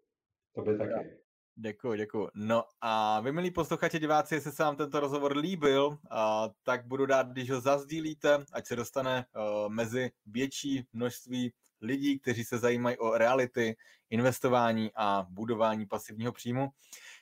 [0.55, 1.25] To by taky.
[1.57, 2.29] Děkuji, děkuji.
[2.35, 7.07] No a vy, milí posluchači, diváci, jestli se vám tento rozhovor líbil, a, tak budu
[7.07, 12.99] rád, když ho zazdílíte, ať se dostane uh, mezi větší množství lidí, kteří se zajímají
[12.99, 13.77] o reality,
[14.11, 16.69] investování a budování pasivního příjmu.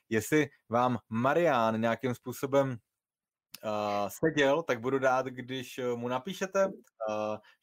[0.09, 2.77] Jestli vám Marián nějakým způsobem
[3.65, 6.73] uh, seděl, tak budu rád, když eh, mu napíšete, uh,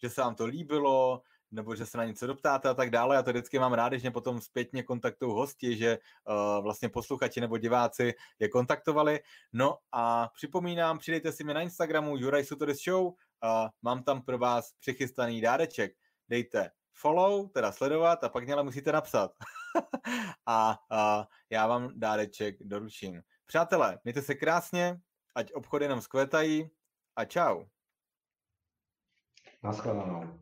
[0.04, 1.22] že se vám to líbilo,
[1.52, 3.16] nebo že se na něco doptáte a tak dále.
[3.16, 7.42] Já to vždycky mám rád, když mě potom zpětně kontaktují hosti, že uh, vlastně posluchači
[7.42, 9.20] nebo diváci je kontaktovali.
[9.54, 13.14] No a připomínám, přidejte si mě na Instagramu Juraj Sutoris Show, uh,
[13.82, 15.92] mám tam pro vás přichystaný dáreček.
[16.30, 19.32] Dejte follow, teda sledovat a pak mě ale musíte napsat.
[20.46, 23.22] a uh, já vám dáreček doručím.
[23.46, 25.00] Přátelé, mějte se krásně,
[25.36, 26.70] ať obchody nám skvětají
[27.16, 27.66] a čau.
[29.64, 30.40] Naschledanou.